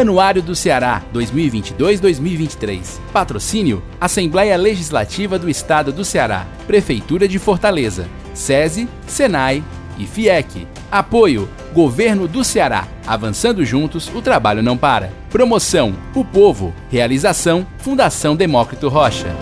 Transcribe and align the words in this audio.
Anuário 0.00 0.42
do 0.42 0.54
Ceará 0.54 1.02
2022-2023. 1.14 2.98
Patrocínio: 3.12 3.82
Assembleia 4.00 4.56
Legislativa 4.56 5.38
do 5.38 5.48
Estado 5.48 5.92
do 5.92 6.04
Ceará, 6.04 6.46
Prefeitura 6.66 7.28
de 7.28 7.38
Fortaleza, 7.38 8.06
SESI, 8.32 8.88
Senai 9.06 9.62
e 9.98 10.06
FIEC. 10.06 10.66
Apoio: 10.90 11.48
Governo 11.72 12.28
do 12.28 12.44
Ceará. 12.44 12.86
Avançando 13.06 13.64
juntos, 13.64 14.10
o 14.14 14.22
trabalho 14.22 14.62
não 14.62 14.76
para. 14.76 15.12
Promoção: 15.30 15.94
O 16.14 16.24
Povo. 16.24 16.74
Realização: 16.90 17.66
Fundação 17.78 18.34
Demócrito 18.34 18.88
Rocha. 18.88 19.34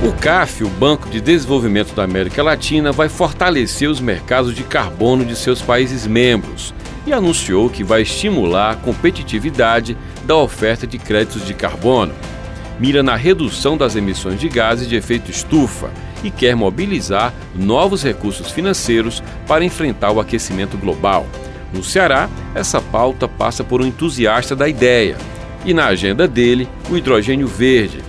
O 0.00 0.12
CAF, 0.12 0.62
o 0.62 0.68
Banco 0.68 1.08
de 1.08 1.20
Desenvolvimento 1.20 1.92
da 1.92 2.04
América 2.04 2.40
Latina, 2.40 2.92
vai 2.92 3.08
fortalecer 3.08 3.90
os 3.90 4.00
mercados 4.00 4.54
de 4.54 4.62
carbono 4.62 5.24
de 5.24 5.34
seus 5.34 5.60
países 5.60 6.06
membros 6.06 6.72
e 7.06 7.12
anunciou 7.12 7.70
que 7.70 7.84
vai 7.84 8.02
estimular 8.02 8.70
a 8.72 8.76
competitividade 8.76 9.96
da 10.24 10.36
oferta 10.36 10.86
de 10.86 10.98
créditos 10.98 11.44
de 11.44 11.54
carbono. 11.54 12.14
Mira 12.78 13.02
na 13.02 13.16
redução 13.16 13.76
das 13.76 13.96
emissões 13.96 14.38
de 14.38 14.48
gases 14.48 14.88
de 14.88 14.94
efeito 14.96 15.30
estufa 15.30 15.90
e 16.22 16.30
quer 16.30 16.54
mobilizar 16.54 17.32
novos 17.54 18.02
recursos 18.02 18.50
financeiros 18.50 19.22
para 19.46 19.64
enfrentar 19.64 20.10
o 20.10 20.20
aquecimento 20.20 20.76
global. 20.76 21.26
No 21.72 21.82
Ceará, 21.82 22.28
essa 22.54 22.80
pauta 22.80 23.28
passa 23.28 23.62
por 23.62 23.82
um 23.82 23.86
entusiasta 23.86 24.56
da 24.56 24.68
ideia. 24.68 25.16
E 25.64 25.74
na 25.74 25.86
agenda 25.86 26.26
dele, 26.26 26.68
o 26.88 26.96
hidrogênio 26.96 27.46
verde, 27.46 28.02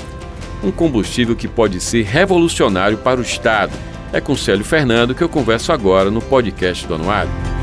um 0.63 0.71
combustível 0.71 1.35
que 1.35 1.47
pode 1.47 1.80
ser 1.80 2.03
revolucionário 2.03 2.97
para 2.97 3.19
o 3.19 3.23
Estado. 3.23 3.73
É 4.13 4.21
com 4.21 4.35
Célio 4.35 4.66
Fernando 4.66 5.13
que 5.13 5.23
eu 5.23 5.30
converso 5.30 5.71
agora 5.71 6.09
no 6.09 6.21
podcast 6.21 6.88
do 6.88 6.95
Anuário. 6.95 7.58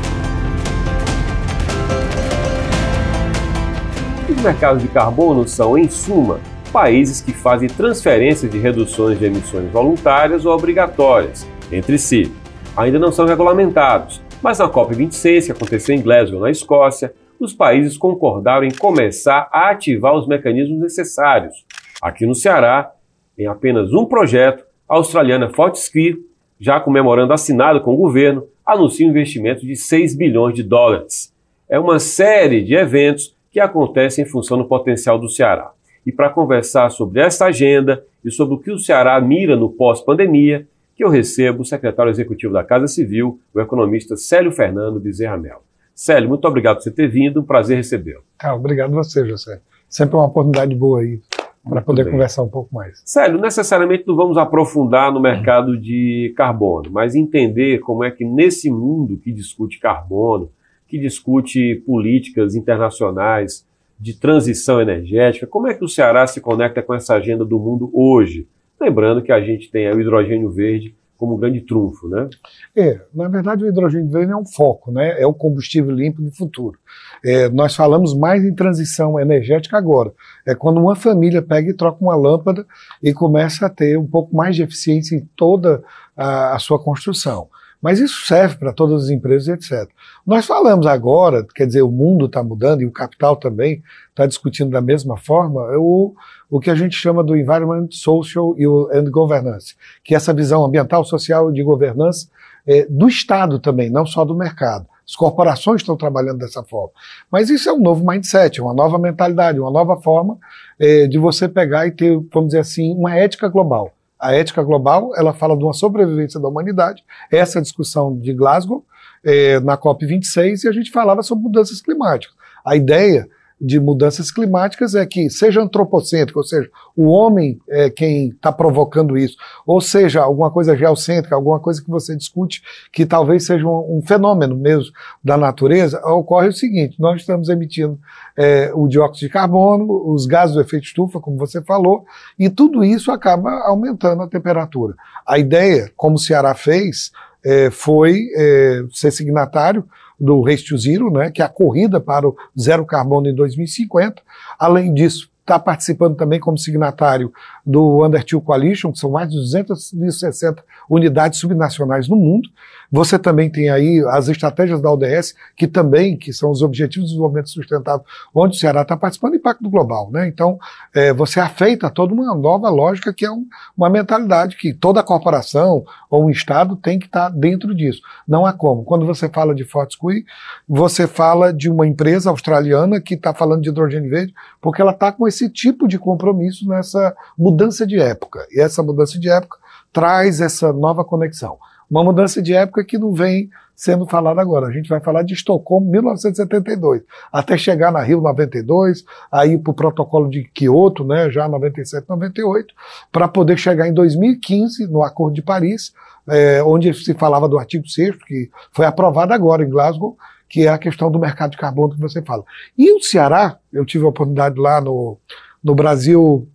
Os 4.37 4.43
mercados 4.43 4.83
de 4.83 4.87
carbono 4.87 5.47
são, 5.47 5.75
em 5.75 5.89
suma, 5.89 6.39
países 6.71 7.21
que 7.21 7.33
fazem 7.33 7.67
transferências 7.67 8.51
de 8.51 8.59
reduções 8.59 9.17
de 9.17 9.25
emissões 9.25 9.71
voluntárias 9.71 10.45
ou 10.45 10.53
obrigatórias 10.53 11.47
entre 11.71 11.97
si. 11.97 12.31
Ainda 12.77 12.99
não 12.99 13.11
são 13.11 13.25
regulamentados, 13.25 14.21
mas 14.39 14.59
na 14.59 14.69
COP26, 14.69 15.47
que 15.47 15.51
aconteceu 15.51 15.95
em 15.95 16.01
Glasgow, 16.03 16.39
na 16.39 16.51
Escócia, 16.51 17.15
os 17.39 17.51
países 17.51 17.97
concordaram 17.97 18.63
em 18.63 18.69
começar 18.71 19.49
a 19.51 19.71
ativar 19.71 20.13
os 20.15 20.27
mecanismos 20.27 20.79
necessários. 20.79 21.65
Aqui 21.99 22.27
no 22.27 22.35
Ceará, 22.35 22.91
em 23.35 23.47
apenas 23.47 23.91
um 23.91 24.05
projeto, 24.05 24.63
a 24.87 24.97
australiana 24.97 25.49
Fortescue, 25.49 26.15
já 26.59 26.79
com 26.79 26.91
memorando 26.91 27.33
assinado 27.33 27.81
com 27.81 27.91
o 27.91 27.97
governo, 27.97 28.45
anuncia 28.63 29.07
um 29.07 29.09
investimento 29.09 29.65
de 29.65 29.75
6 29.75 30.15
bilhões 30.15 30.53
de 30.53 30.61
dólares. 30.61 31.33
É 31.67 31.79
uma 31.79 31.97
série 31.97 32.63
de 32.63 32.75
eventos 32.75 33.35
que 33.57 33.61
acontecem 33.61 34.23
em 34.23 34.27
função 34.27 34.55
do 34.55 34.65
potencial 34.65 35.17
do 35.17 35.27
Ceará. 35.27 35.71
E 36.05 36.11
para 36.11 36.29
conversar 36.29 36.91
sobre 36.91 37.21
essa 37.21 37.47
agenda 37.47 38.05
e 38.23 38.29
sobre 38.29 38.53
o 38.53 38.59
que 38.59 38.71
o 38.71 38.77
Ceará 38.77 39.19
mira 39.19 39.55
no 39.55 39.67
pós-pandemia, 39.67 40.67
que 40.95 41.03
eu 41.03 41.09
recebo 41.09 41.63
o 41.63 41.65
secretário 41.65 42.11
executivo 42.11 42.53
da 42.53 42.63
Casa 42.63 42.85
Civil, 42.85 43.39
o 43.51 43.59
economista 43.59 44.15
Célio 44.15 44.51
Fernando 44.51 44.99
Bezerra 44.99 45.37
Mel. 45.37 45.63
Célio, 45.95 46.29
muito 46.29 46.47
obrigado 46.47 46.75
por 46.75 46.83
você 46.83 46.91
ter 46.91 47.07
vindo, 47.07 47.39
um 47.39 47.43
prazer 47.43 47.77
recebê-lo. 47.77 48.21
Ah, 48.39 48.53
obrigado 48.53 48.91
você, 48.91 49.25
José. 49.27 49.59
Sempre 49.89 50.15
uma 50.17 50.25
oportunidade 50.25 50.75
boa 50.75 50.99
aí 50.99 51.19
para 51.67 51.81
poder 51.81 52.03
bem. 52.03 52.13
conversar 52.13 52.43
um 52.43 52.49
pouco 52.49 52.75
mais. 52.75 53.01
Célio, 53.03 53.41
necessariamente 53.41 54.03
não 54.05 54.15
vamos 54.15 54.37
aprofundar 54.37 55.11
no 55.11 55.19
mercado 55.19 55.75
de 55.75 56.31
carbono, 56.37 56.91
mas 56.91 57.15
entender 57.15 57.79
como 57.79 58.03
é 58.03 58.11
que 58.11 58.23
nesse 58.23 58.69
mundo 58.69 59.17
que 59.17 59.31
discute 59.31 59.79
carbono, 59.79 60.51
que 60.87 60.99
discute 60.99 61.83
políticas 61.85 62.55
internacionais 62.55 63.65
de 63.99 64.13
transição 64.13 64.79
energética, 64.79 65.47
como 65.47 65.67
é 65.67 65.73
que 65.73 65.83
o 65.83 65.89
Ceará 65.89 66.25
se 66.27 66.39
conecta 66.39 66.81
com 66.83 66.93
essa 66.93 67.15
agenda 67.15 67.43
do 67.43 67.59
mundo 67.59 67.89
hoje? 67.93 68.47
Lembrando 68.79 69.23
que 69.23 69.31
a 69.31 69.41
gente 69.41 69.71
tem 69.71 69.91
o 69.91 69.99
hidrogênio 69.99 70.51
verde 70.51 70.95
como 71.17 71.35
um 71.35 71.39
grande 71.39 71.61
trunfo, 71.61 72.07
né? 72.07 72.29
É, 72.75 73.01
na 73.11 73.27
verdade 73.27 73.63
o 73.63 73.67
hidrogênio 73.67 74.09
verde 74.09 74.31
é 74.31 74.35
um 74.35 74.45
foco, 74.45 74.91
né? 74.91 75.19
É 75.19 75.25
o 75.25 75.33
combustível 75.33 75.91
limpo 75.91 76.21
do 76.21 76.31
futuro. 76.31 76.77
É, 77.25 77.49
nós 77.49 77.75
falamos 77.75 78.15
mais 78.15 78.45
em 78.45 78.53
transição 78.53 79.19
energética 79.19 79.77
agora. 79.77 80.13
É 80.45 80.53
quando 80.53 80.79
uma 80.79 80.95
família 80.95 81.41
pega 81.41 81.71
e 81.71 81.73
troca 81.73 82.03
uma 82.03 82.15
lâmpada 82.15 82.65
e 83.01 83.11
começa 83.13 83.65
a 83.65 83.69
ter 83.69 83.97
um 83.97 84.05
pouco 84.05 84.35
mais 84.35 84.55
de 84.55 84.61
eficiência 84.61 85.15
em 85.15 85.27
toda 85.35 85.83
a, 86.15 86.55
a 86.55 86.59
sua 86.59 86.77
construção. 86.77 87.49
Mas 87.81 87.99
isso 87.99 88.25
serve 88.25 88.55
para 88.55 88.73
todas 88.73 89.03
as 89.03 89.09
empresas, 89.09 89.47
etc. 89.47 89.89
Nós 90.25 90.45
falamos 90.45 90.87
agora, 90.87 91.45
quer 91.55 91.67
dizer, 91.67 91.83
o 91.83 91.91
mundo 91.91 92.25
está 92.25 92.43
mudando 92.43 92.81
e 92.81 92.85
o 92.85 92.91
capital 92.91 93.35
também 93.35 93.83
está 94.09 94.25
discutindo 94.25 94.71
da 94.71 94.81
mesma 94.81 95.15
forma, 95.17 95.61
o, 95.77 96.15
o 96.49 96.59
que 96.59 96.71
a 96.71 96.75
gente 96.75 96.95
chama 96.95 97.23
do 97.23 97.35
Environment, 97.35 97.87
Social 97.91 98.55
and 98.91 99.11
Governance, 99.11 99.75
que 100.03 100.13
é 100.13 100.17
essa 100.17 100.33
visão 100.33 100.65
ambiental, 100.65 101.05
social 101.05 101.51
e 101.51 101.53
de 101.53 101.63
governança 101.63 102.27
é, 102.65 102.85
do 102.89 103.07
Estado 103.07 103.59
também, 103.59 103.89
não 103.89 104.05
só 104.05 104.25
do 104.25 104.35
mercado. 104.35 104.87
As 105.07 105.15
corporações 105.15 105.81
estão 105.81 105.95
trabalhando 105.95 106.39
dessa 106.39 106.61
forma. 106.63 106.91
Mas 107.31 107.49
isso 107.49 107.69
é 107.69 107.73
um 107.73 107.79
novo 107.79 108.05
mindset, 108.05 108.59
uma 108.59 108.73
nova 108.73 108.99
mentalidade, 108.99 109.57
uma 109.57 109.71
nova 109.71 109.95
forma 110.01 110.37
é, 110.77 111.07
de 111.07 111.17
você 111.17 111.47
pegar 111.47 111.87
e 111.87 111.91
ter, 111.91 112.19
vamos 112.33 112.49
dizer 112.49 112.59
assim, 112.59 112.93
uma 112.93 113.15
ética 113.15 113.47
global. 113.47 113.93
A 114.19 114.33
ética 114.33 114.63
global, 114.63 115.11
ela 115.15 115.33
fala 115.33 115.55
de 115.55 115.63
uma 115.63 115.73
sobrevivência 115.73 116.39
da 116.39 116.47
humanidade, 116.47 117.03
essa 117.31 117.57
é 117.57 117.59
a 117.59 117.63
discussão 117.63 118.17
de 118.17 118.33
Glasgow, 118.33 118.83
é, 119.23 119.59
na 119.59 119.77
COP26, 119.77 120.63
e 120.63 120.67
a 120.67 120.71
gente 120.71 120.91
falava 120.91 121.21
sobre 121.21 121.43
mudanças 121.43 121.81
climáticas. 121.81 122.35
A 122.65 122.75
ideia 122.75 123.29
de 123.59 123.79
mudanças 123.79 124.29
climáticas 124.29 124.93
é 124.93 125.05
que 125.05 125.29
seja 125.29 125.61
antropocêntrico, 125.61 126.39
ou 126.39 126.45
seja, 126.45 126.69
o 126.95 127.07
homem 127.07 127.59
é 127.67 127.89
quem 127.89 128.29
está 128.29 128.51
provocando 128.51 129.17
isso, 129.17 129.35
ou 129.65 129.81
seja, 129.81 130.21
alguma 130.21 130.51
coisa 130.51 130.77
geocêntrica, 130.77 131.35
alguma 131.35 131.59
coisa 131.59 131.83
que 131.83 131.89
você 131.89 132.15
discute 132.15 132.61
que 132.91 133.05
talvez 133.05 133.45
seja 133.45 133.65
um, 133.67 133.97
um 133.97 134.01
fenômeno 134.05 134.55
mesmo 134.55 134.91
da 135.23 135.37
natureza, 135.37 135.99
ocorre 136.05 136.49
o 136.49 136.53
seguinte: 136.53 136.99
nós 136.99 137.21
estamos 137.21 137.49
emitindo 137.49 137.99
é, 138.37 138.71
o 138.73 138.87
dióxido 138.87 139.27
de 139.27 139.33
carbono, 139.33 140.13
os 140.13 140.27
gases 140.27 140.55
do 140.55 140.61
efeito 140.61 140.85
estufa, 140.85 141.19
como 141.19 141.37
você 141.37 141.61
falou, 141.63 142.05
e 142.37 142.49
tudo 142.49 142.83
isso 142.83 143.11
acaba 143.11 143.49
aumentando 143.65 144.21
a 144.21 144.27
temperatura. 144.27 144.93
A 145.25 145.39
ideia, 145.39 145.91
como 145.95 146.15
o 146.15 146.19
Ceará 146.19 146.53
fez, 146.53 147.11
é, 147.43 147.71
foi 147.71 148.27
é, 148.35 148.83
ser 148.91 149.11
signatário 149.11 149.83
do 150.19 150.41
Race 150.41 150.63
to 150.63 150.77
Zero, 150.77 151.11
né, 151.11 151.29
que 151.31 151.41
é 151.41 151.45
a 151.45 151.49
corrida 151.49 151.99
para 151.99 152.27
o 152.27 152.35
zero 152.59 152.85
carbono 152.85 153.27
em 153.27 153.35
2050. 153.35 154.21
Além 154.59 154.93
disso, 154.93 155.29
está 155.47 155.57
participando 155.57 156.15
também 156.15 156.39
como 156.39 156.57
signatário 156.57 157.31
do 157.65 158.05
Under 158.05 158.23
Two 158.23 158.41
Coalition, 158.41 158.91
que 158.91 158.99
são 158.99 159.11
mais 159.11 159.29
de 159.29 159.37
260 159.37 160.63
unidades 160.89 161.39
subnacionais 161.39 162.07
no 162.09 162.17
mundo. 162.17 162.49
Você 162.91 163.19
também 163.19 163.49
tem 163.49 163.69
aí 163.69 164.03
as 164.09 164.27
estratégias 164.27 164.81
da 164.81 164.91
ODS, 164.91 165.35
que 165.55 165.67
também, 165.67 166.17
que 166.17 166.31
são 166.31 166.51
os 166.51 166.61
Objetivos 166.61 167.07
de 167.07 167.13
Desenvolvimento 167.13 167.49
Sustentável, 167.49 168.05
onde 168.33 168.55
o 168.55 168.59
Ceará 168.59 168.81
está 168.81 168.95
participando, 168.95 169.31
do 169.31 169.37
Impacto 169.37 169.69
Global. 169.69 170.09
Né? 170.11 170.27
Então, 170.27 170.57
é, 170.93 171.13
você 171.13 171.39
afeita 171.39 171.89
toda 171.89 172.13
uma 172.13 172.33
nova 172.33 172.69
lógica, 172.69 173.13
que 173.13 173.25
é 173.25 173.31
um, 173.31 173.45
uma 173.75 173.89
mentalidade 173.89 174.55
que 174.55 174.73
toda 174.73 175.03
corporação 175.03 175.83
ou 176.09 176.25
um 176.25 176.29
Estado 176.29 176.75
tem 176.75 176.97
que 176.97 177.05
estar 177.05 177.29
tá 177.29 177.35
dentro 177.35 177.75
disso. 177.75 178.01
Não 178.27 178.45
há 178.45 178.53
como. 178.53 178.83
Quando 178.83 179.05
você 179.05 179.27
fala 179.29 179.53
de 179.53 179.63
Fortescue, 179.63 180.25
você 180.67 181.07
fala 181.07 181.53
de 181.53 181.69
uma 181.69 181.85
empresa 181.85 182.29
australiana 182.29 183.01
que 183.01 183.15
está 183.15 183.33
falando 183.33 183.61
de 183.61 183.69
hidrogênio 183.69 184.09
verde, 184.09 184.33
porque 184.61 184.81
ela 184.81 184.91
está 184.91 185.11
com 185.11 185.27
esse 185.27 185.49
tipo 185.49 185.87
de 185.87 185.99
compromisso 185.99 186.67
nessa 186.67 187.15
mudança 187.37 187.85
de 187.85 187.99
época. 187.99 188.45
E 188.51 188.59
essa 188.59 188.81
mudança 188.81 189.19
de 189.19 189.29
época 189.29 189.57
traz 189.91 190.41
essa 190.41 190.71
nova 190.71 191.03
conexão. 191.03 191.57
Uma 191.89 192.03
mudança 192.03 192.41
de 192.41 192.53
época 192.53 192.83
que 192.83 192.97
não 192.97 193.13
vem 193.13 193.49
sendo 193.77 194.07
falada 194.07 194.41
agora. 194.41 194.67
A 194.67 194.71
gente 194.71 194.89
vai 194.89 194.99
falar 194.99 195.21
de 195.21 195.35
Estocolmo 195.35 195.89
1972, 195.91 197.03
até 197.31 197.55
chegar 197.55 197.91
na 197.91 198.01
Rio 198.01 198.19
92, 198.19 199.05
aí 199.31 199.57
para 199.57 199.71
o 199.71 199.73
protocolo 199.73 200.27
de 200.29 200.43
Kyoto, 200.45 201.05
né, 201.05 201.29
já 201.29 201.47
97, 201.47 202.09
98, 202.09 202.73
para 203.11 203.27
poder 203.27 203.55
chegar 203.55 203.87
em 203.87 203.93
2015 203.93 204.87
no 204.87 205.03
Acordo 205.03 205.35
de 205.35 205.43
Paris, 205.43 205.93
é, 206.27 206.61
onde 206.63 206.91
se 206.93 207.13
falava 207.13 207.47
do 207.47 207.59
artigo 207.59 207.87
6 207.87 208.15
que 208.25 208.49
foi 208.73 208.85
aprovado 208.85 209.31
agora 209.31 209.63
em 209.63 209.69
Glasgow, 209.69 210.17
que 210.49 210.65
é 210.65 210.69
a 210.69 210.77
questão 210.77 211.11
do 211.11 211.19
mercado 211.19 211.51
de 211.51 211.57
carbono 211.57 211.93
que 211.93 212.01
você 212.01 212.21
fala. 212.21 212.43
E 212.75 212.91
o 212.91 212.99
Ceará, 212.99 213.57
eu 213.71 213.85
tive 213.85 214.05
a 214.05 214.09
oportunidade 214.09 214.59
lá 214.59 214.81
no, 214.81 215.17
no 215.63 215.75
Brasil 215.75 216.47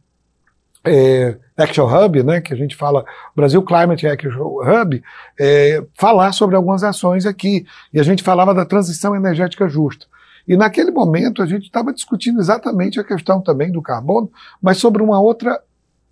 é, 0.84 1.37
Action 1.56 1.87
Hub, 1.87 2.23
né, 2.23 2.40
que 2.40 2.52
a 2.52 2.56
gente 2.56 2.76
fala 2.76 3.05
Brasil 3.34 3.62
Climate 3.62 4.06
Action 4.06 4.31
Hub, 4.32 5.02
é, 5.38 5.84
falar 5.94 6.32
sobre 6.32 6.56
algumas 6.56 6.82
ações 6.82 7.26
aqui. 7.26 7.67
E 7.93 8.00
a 8.00 8.02
gente 8.02 8.23
falava 8.23 8.55
da 8.55 8.64
transição 8.64 9.14
energética 9.14 9.69
justa. 9.69 10.06
E 10.46 10.56
naquele 10.56 10.90
momento 10.90 11.43
a 11.43 11.46
gente 11.46 11.64
estava 11.64 11.93
discutindo 11.93 12.40
exatamente 12.40 12.99
a 12.99 13.05
questão 13.05 13.40
também 13.40 13.70
do 13.70 13.81
carbono, 13.81 14.31
mas 14.61 14.79
sobre 14.79 15.02
uma 15.02 15.20
outra 15.20 15.61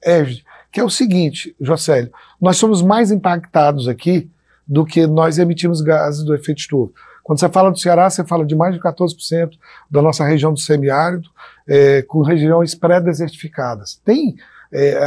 égide, 0.03 0.45
que 0.71 0.81
é 0.81 0.85
o 0.85 0.91
seguinte, 0.91 1.55
Jocélio, 1.61 2.13
nós 2.41 2.57
somos 2.57 2.81
mais 2.81 3.11
impactados 3.11 3.89
aqui 3.89 4.31
do 4.67 4.85
que 4.85 5.05
nós 5.07 5.37
emitimos 5.39 5.81
gases 5.81 6.25
do 6.25 6.33
efeito 6.33 6.59
estufa. 6.59 6.93
Quando 7.25 7.41
você 7.41 7.49
fala 7.49 7.71
do 7.71 7.79
Ceará, 7.79 8.09
você 8.09 8.25
fala 8.25 8.47
de 8.47 8.55
mais 8.55 8.75
de 8.75 8.81
14% 8.81 9.51
da 9.91 10.01
nossa 10.01 10.25
região 10.25 10.53
do 10.53 10.61
semiárido, 10.61 11.29
é, 11.69 12.03
com 12.03 12.23
regiões 12.23 12.75
pré-desertificadas. 12.75 14.01
Tem 14.05 14.37
é, 14.73 15.01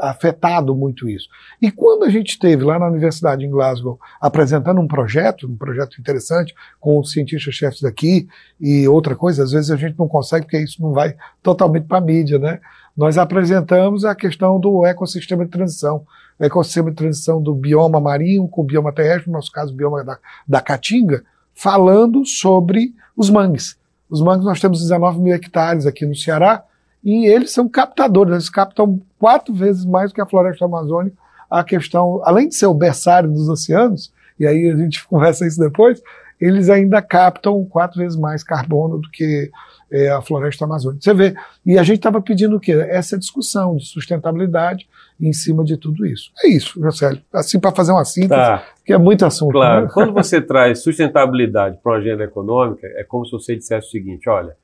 afetado 0.00 0.74
muito 0.74 1.08
isso. 1.08 1.28
E 1.60 1.70
quando 1.70 2.04
a 2.04 2.10
gente 2.10 2.30
esteve 2.30 2.62
lá 2.62 2.78
na 2.78 2.88
Universidade 2.88 3.44
em 3.44 3.50
Glasgow 3.50 3.98
apresentando 4.20 4.80
um 4.80 4.86
projeto, 4.86 5.46
um 5.46 5.56
projeto 5.56 5.98
interessante, 5.98 6.54
com 6.78 6.98
os 6.98 7.10
cientistas-chefes 7.12 7.80
daqui 7.80 8.28
e 8.60 8.86
outra 8.86 9.14
coisa, 9.14 9.42
às 9.42 9.52
vezes 9.52 9.70
a 9.70 9.76
gente 9.76 9.98
não 9.98 10.06
consegue 10.06 10.44
porque 10.44 10.58
isso 10.58 10.82
não 10.82 10.92
vai 10.92 11.16
totalmente 11.42 11.86
para 11.86 11.98
a 11.98 12.02
mídia, 12.02 12.38
né? 12.38 12.60
Nós 12.96 13.16
apresentamos 13.16 14.04
a 14.04 14.14
questão 14.14 14.60
do 14.60 14.84
ecossistema 14.84 15.44
de 15.44 15.50
transição, 15.50 16.04
o 16.38 16.44
ecossistema 16.44 16.90
de 16.90 16.96
transição 16.96 17.42
do 17.42 17.54
bioma 17.54 18.00
marinho 18.00 18.46
com 18.48 18.60
o 18.60 18.64
bioma 18.64 18.92
terrestre, 18.92 19.28
no 19.28 19.34
nosso 19.34 19.50
caso 19.50 19.72
o 19.72 19.76
bioma 19.76 20.04
da, 20.04 20.18
da 20.46 20.60
Caatinga, 20.60 21.24
falando 21.54 22.26
sobre 22.26 22.94
os 23.16 23.30
mangues. 23.30 23.78
Os 24.10 24.20
mangues 24.20 24.44
nós 24.44 24.60
temos 24.60 24.80
19 24.80 25.20
mil 25.20 25.34
hectares 25.34 25.86
aqui 25.86 26.04
no 26.04 26.14
Ceará, 26.14 26.64
e 27.02 27.26
eles 27.26 27.50
são 27.50 27.68
captadores, 27.68 28.32
eles 28.32 28.50
captam 28.50 29.00
quatro 29.18 29.54
vezes 29.54 29.84
mais 29.84 30.12
que 30.12 30.20
a 30.20 30.26
floresta 30.26 30.64
amazônica. 30.64 31.16
A 31.50 31.64
questão, 31.64 32.20
além 32.24 32.48
de 32.48 32.54
ser 32.54 32.66
o 32.66 32.74
berçário 32.74 33.30
dos 33.30 33.48
oceanos, 33.48 34.12
e 34.38 34.46
aí 34.46 34.70
a 34.70 34.76
gente 34.76 35.04
conversa 35.08 35.46
isso 35.46 35.58
depois, 35.58 36.02
eles 36.40 36.70
ainda 36.70 37.02
captam 37.02 37.64
quatro 37.64 37.98
vezes 37.98 38.16
mais 38.16 38.42
carbono 38.42 38.98
do 38.98 39.10
que 39.10 39.50
é, 39.92 40.08
a 40.10 40.22
floresta 40.22 40.64
amazônica. 40.64 41.02
Você 41.02 41.12
vê, 41.12 41.34
e 41.66 41.78
a 41.78 41.82
gente 41.82 41.96
estava 41.96 42.20
pedindo 42.20 42.56
o 42.56 42.60
quê? 42.60 42.72
Essa 42.72 43.18
discussão 43.18 43.76
de 43.76 43.86
sustentabilidade 43.86 44.88
em 45.20 45.32
cima 45.32 45.64
de 45.64 45.76
tudo 45.76 46.06
isso. 46.06 46.30
É 46.42 46.48
isso, 46.48 46.80
José. 46.80 47.20
Assim, 47.32 47.58
para 47.58 47.72
fazer 47.72 47.92
uma 47.92 48.04
síntese, 48.04 48.28
tá. 48.28 48.64
que 48.86 48.92
é 48.92 48.98
muito 48.98 49.26
assunto. 49.26 49.52
Claro, 49.52 49.86
né? 49.86 49.90
quando 49.92 50.14
você 50.14 50.40
traz 50.40 50.82
sustentabilidade 50.82 51.78
para 51.82 51.92
uma 51.92 51.98
agenda 51.98 52.24
econômica, 52.24 52.86
é 52.86 53.04
como 53.04 53.26
se 53.26 53.32
você 53.32 53.54
dissesse 53.54 53.88
o 53.88 53.90
seguinte: 53.90 54.28
olha, 54.28 54.56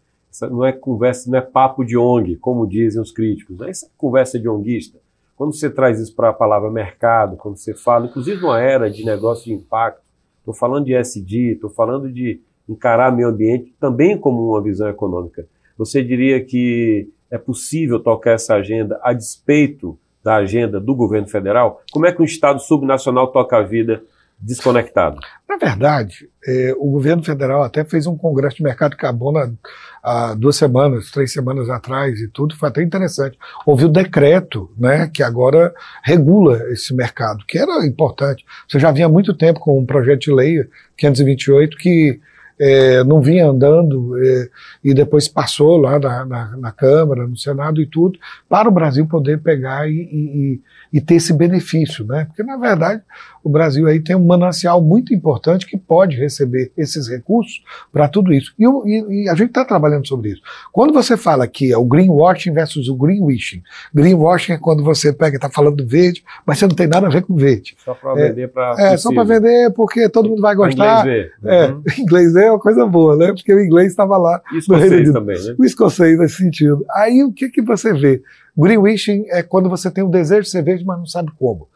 não 0.42 0.64
é 0.64 0.72
conversa, 0.72 1.30
não 1.30 1.38
é 1.38 1.42
papo 1.42 1.84
de 1.84 1.96
ONG, 1.96 2.36
como 2.36 2.66
dizem 2.66 3.00
os 3.00 3.12
críticos. 3.12 3.58
Né? 3.58 3.70
Isso 3.70 3.86
é 3.86 3.88
conversa 3.96 4.38
de 4.38 4.48
onguista. 4.48 4.98
Quando 5.36 5.54
você 5.54 5.68
traz 5.68 6.00
isso 6.00 6.14
para 6.14 6.30
a 6.30 6.32
palavra 6.32 6.70
mercado, 6.70 7.36
quando 7.36 7.56
você 7.56 7.74
fala, 7.74 8.06
inclusive 8.06 8.40
numa 8.40 8.60
era 8.60 8.90
de 8.90 9.04
negócio 9.04 9.44
de 9.44 9.52
impacto, 9.52 10.00
estou 10.38 10.54
falando 10.54 10.86
de 10.86 10.94
SD, 10.94 11.52
estou 11.52 11.70
falando 11.70 12.10
de 12.10 12.40
encarar 12.68 13.14
meio 13.14 13.28
ambiente 13.28 13.74
também 13.78 14.18
como 14.18 14.50
uma 14.50 14.62
visão 14.62 14.88
econômica. 14.88 15.46
Você 15.76 16.02
diria 16.02 16.42
que 16.42 17.08
é 17.30 17.36
possível 17.36 18.00
tocar 18.00 18.32
essa 18.32 18.54
agenda 18.54 18.98
a 19.02 19.12
despeito 19.12 19.98
da 20.24 20.36
agenda 20.36 20.80
do 20.80 20.94
governo 20.94 21.28
federal? 21.28 21.82
Como 21.92 22.06
é 22.06 22.12
que 22.12 22.22
um 22.22 22.24
Estado 22.24 22.60
subnacional 22.60 23.28
toca 23.28 23.58
a 23.58 23.62
vida 23.62 24.02
desconectado? 24.38 25.18
Na 25.48 25.56
verdade, 25.56 26.28
é, 26.46 26.74
o 26.76 26.90
governo 26.90 27.22
federal 27.22 27.62
até 27.62 27.84
fez 27.84 28.06
um 28.06 28.16
congresso 28.16 28.56
de 28.56 28.62
mercado 28.62 28.92
de 28.92 28.98
carbono 28.98 29.56
há 30.02 30.34
duas 30.34 30.56
semanas, 30.56 31.10
três 31.10 31.32
semanas 31.32 31.68
atrás 31.70 32.20
e 32.20 32.28
tudo, 32.28 32.56
foi 32.56 32.68
até 32.68 32.82
interessante. 32.82 33.38
Houve 33.64 33.86
o 33.86 33.88
decreto, 33.88 34.70
né, 34.78 35.10
que 35.12 35.22
agora 35.22 35.74
regula 36.02 36.70
esse 36.70 36.94
mercado, 36.94 37.44
que 37.46 37.58
era 37.58 37.84
importante. 37.86 38.44
Você 38.68 38.78
já 38.78 38.92
vinha 38.92 39.06
há 39.06 39.10
muito 39.10 39.34
tempo 39.34 39.60
com 39.60 39.78
um 39.78 39.86
projeto 39.86 40.20
de 40.20 40.32
lei 40.32 40.68
528 40.96 41.76
que 41.76 42.20
é, 42.58 43.04
não 43.04 43.20
vinha 43.20 43.46
andando 43.46 44.16
é, 44.18 44.48
e 44.82 44.94
depois 44.94 45.28
passou 45.28 45.76
lá 45.76 45.98
na, 45.98 46.24
na, 46.24 46.56
na, 46.56 46.72
Câmara, 46.72 47.26
no 47.26 47.36
Senado 47.36 47.80
e 47.80 47.86
tudo, 47.86 48.18
para 48.48 48.68
o 48.68 48.72
Brasil 48.72 49.06
poder 49.06 49.40
pegar 49.40 49.88
e, 49.88 49.92
e, 49.92 50.60
e 50.92 51.00
ter 51.00 51.16
esse 51.16 51.32
benefício, 51.32 52.04
né? 52.04 52.24
Porque, 52.26 52.42
na 52.42 52.56
verdade, 52.56 53.02
o 53.46 53.48
Brasil 53.48 53.86
aí 53.86 54.00
tem 54.00 54.16
um 54.16 54.26
manancial 54.26 54.82
muito 54.82 55.14
importante 55.14 55.66
que 55.66 55.76
pode 55.76 56.16
receber 56.16 56.72
esses 56.76 57.08
recursos 57.08 57.62
para 57.92 58.08
tudo 58.08 58.32
isso. 58.32 58.52
E, 58.58 58.64
e, 58.64 59.24
e, 59.24 59.28
a 59.28 59.34
gente 59.34 59.48
está 59.48 59.64
trabalhando 59.64 60.06
sobre 60.06 60.30
isso. 60.30 60.42
Quando 60.72 60.92
você 60.92 61.16
fala 61.16 61.46
que 61.46 61.72
é 61.72 61.78
o 61.78 61.84
greenwashing 61.84 62.52
versus 62.52 62.88
o 62.88 62.96
greenwishing, 62.96 63.62
greenwashing 63.94 64.54
é 64.54 64.58
quando 64.58 64.82
você 64.82 65.12
pega 65.12 65.36
e 65.36 65.38
está 65.38 65.48
falando 65.48 65.76
do 65.76 65.86
verde, 65.86 66.24
mas 66.44 66.58
você 66.58 66.66
não 66.66 66.74
tem 66.74 66.88
nada 66.88 67.06
a 67.06 67.10
ver 67.10 67.22
com 67.22 67.36
verde. 67.36 67.76
Só 67.84 67.94
para 67.94 68.20
é, 68.20 68.28
vender 68.28 68.48
para. 68.48 68.74
É, 68.78 68.96
só 68.96 69.12
para 69.12 69.22
vender 69.22 69.72
porque 69.74 70.08
todo 70.08 70.28
mundo 70.28 70.42
vai 70.42 70.54
gostar. 70.56 71.06
Inglês 71.06 71.30
ver. 71.40 71.52
É, 71.52 71.66
uhum. 71.66 71.82
inglês 71.98 72.34
é 72.34 72.50
uma 72.50 72.60
coisa 72.60 72.84
boa, 72.84 73.16
né? 73.16 73.32
Porque 73.32 73.54
o 73.54 73.60
inglês 73.60 73.88
estava 73.88 74.16
lá. 74.16 74.42
E 74.52 74.58
escocês 74.58 75.12
também, 75.12 75.40
né? 75.40 75.54
O 75.56 75.64
escocês 75.64 76.18
nesse 76.18 76.36
sentido. 76.36 76.84
Aí 76.94 77.22
o 77.22 77.32
que, 77.32 77.48
que 77.48 77.62
você 77.62 77.92
vê? 77.92 78.22
Greenwashing 78.56 79.26
é 79.28 79.42
quando 79.42 79.68
você 79.68 79.90
tem 79.90 80.02
o 80.02 80.08
desejo 80.08 80.42
de 80.42 80.50
ser 80.50 80.62
verde, 80.62 80.84
mas 80.84 80.98
não 80.98 81.06
sabe 81.06 81.30
como. 81.38 81.68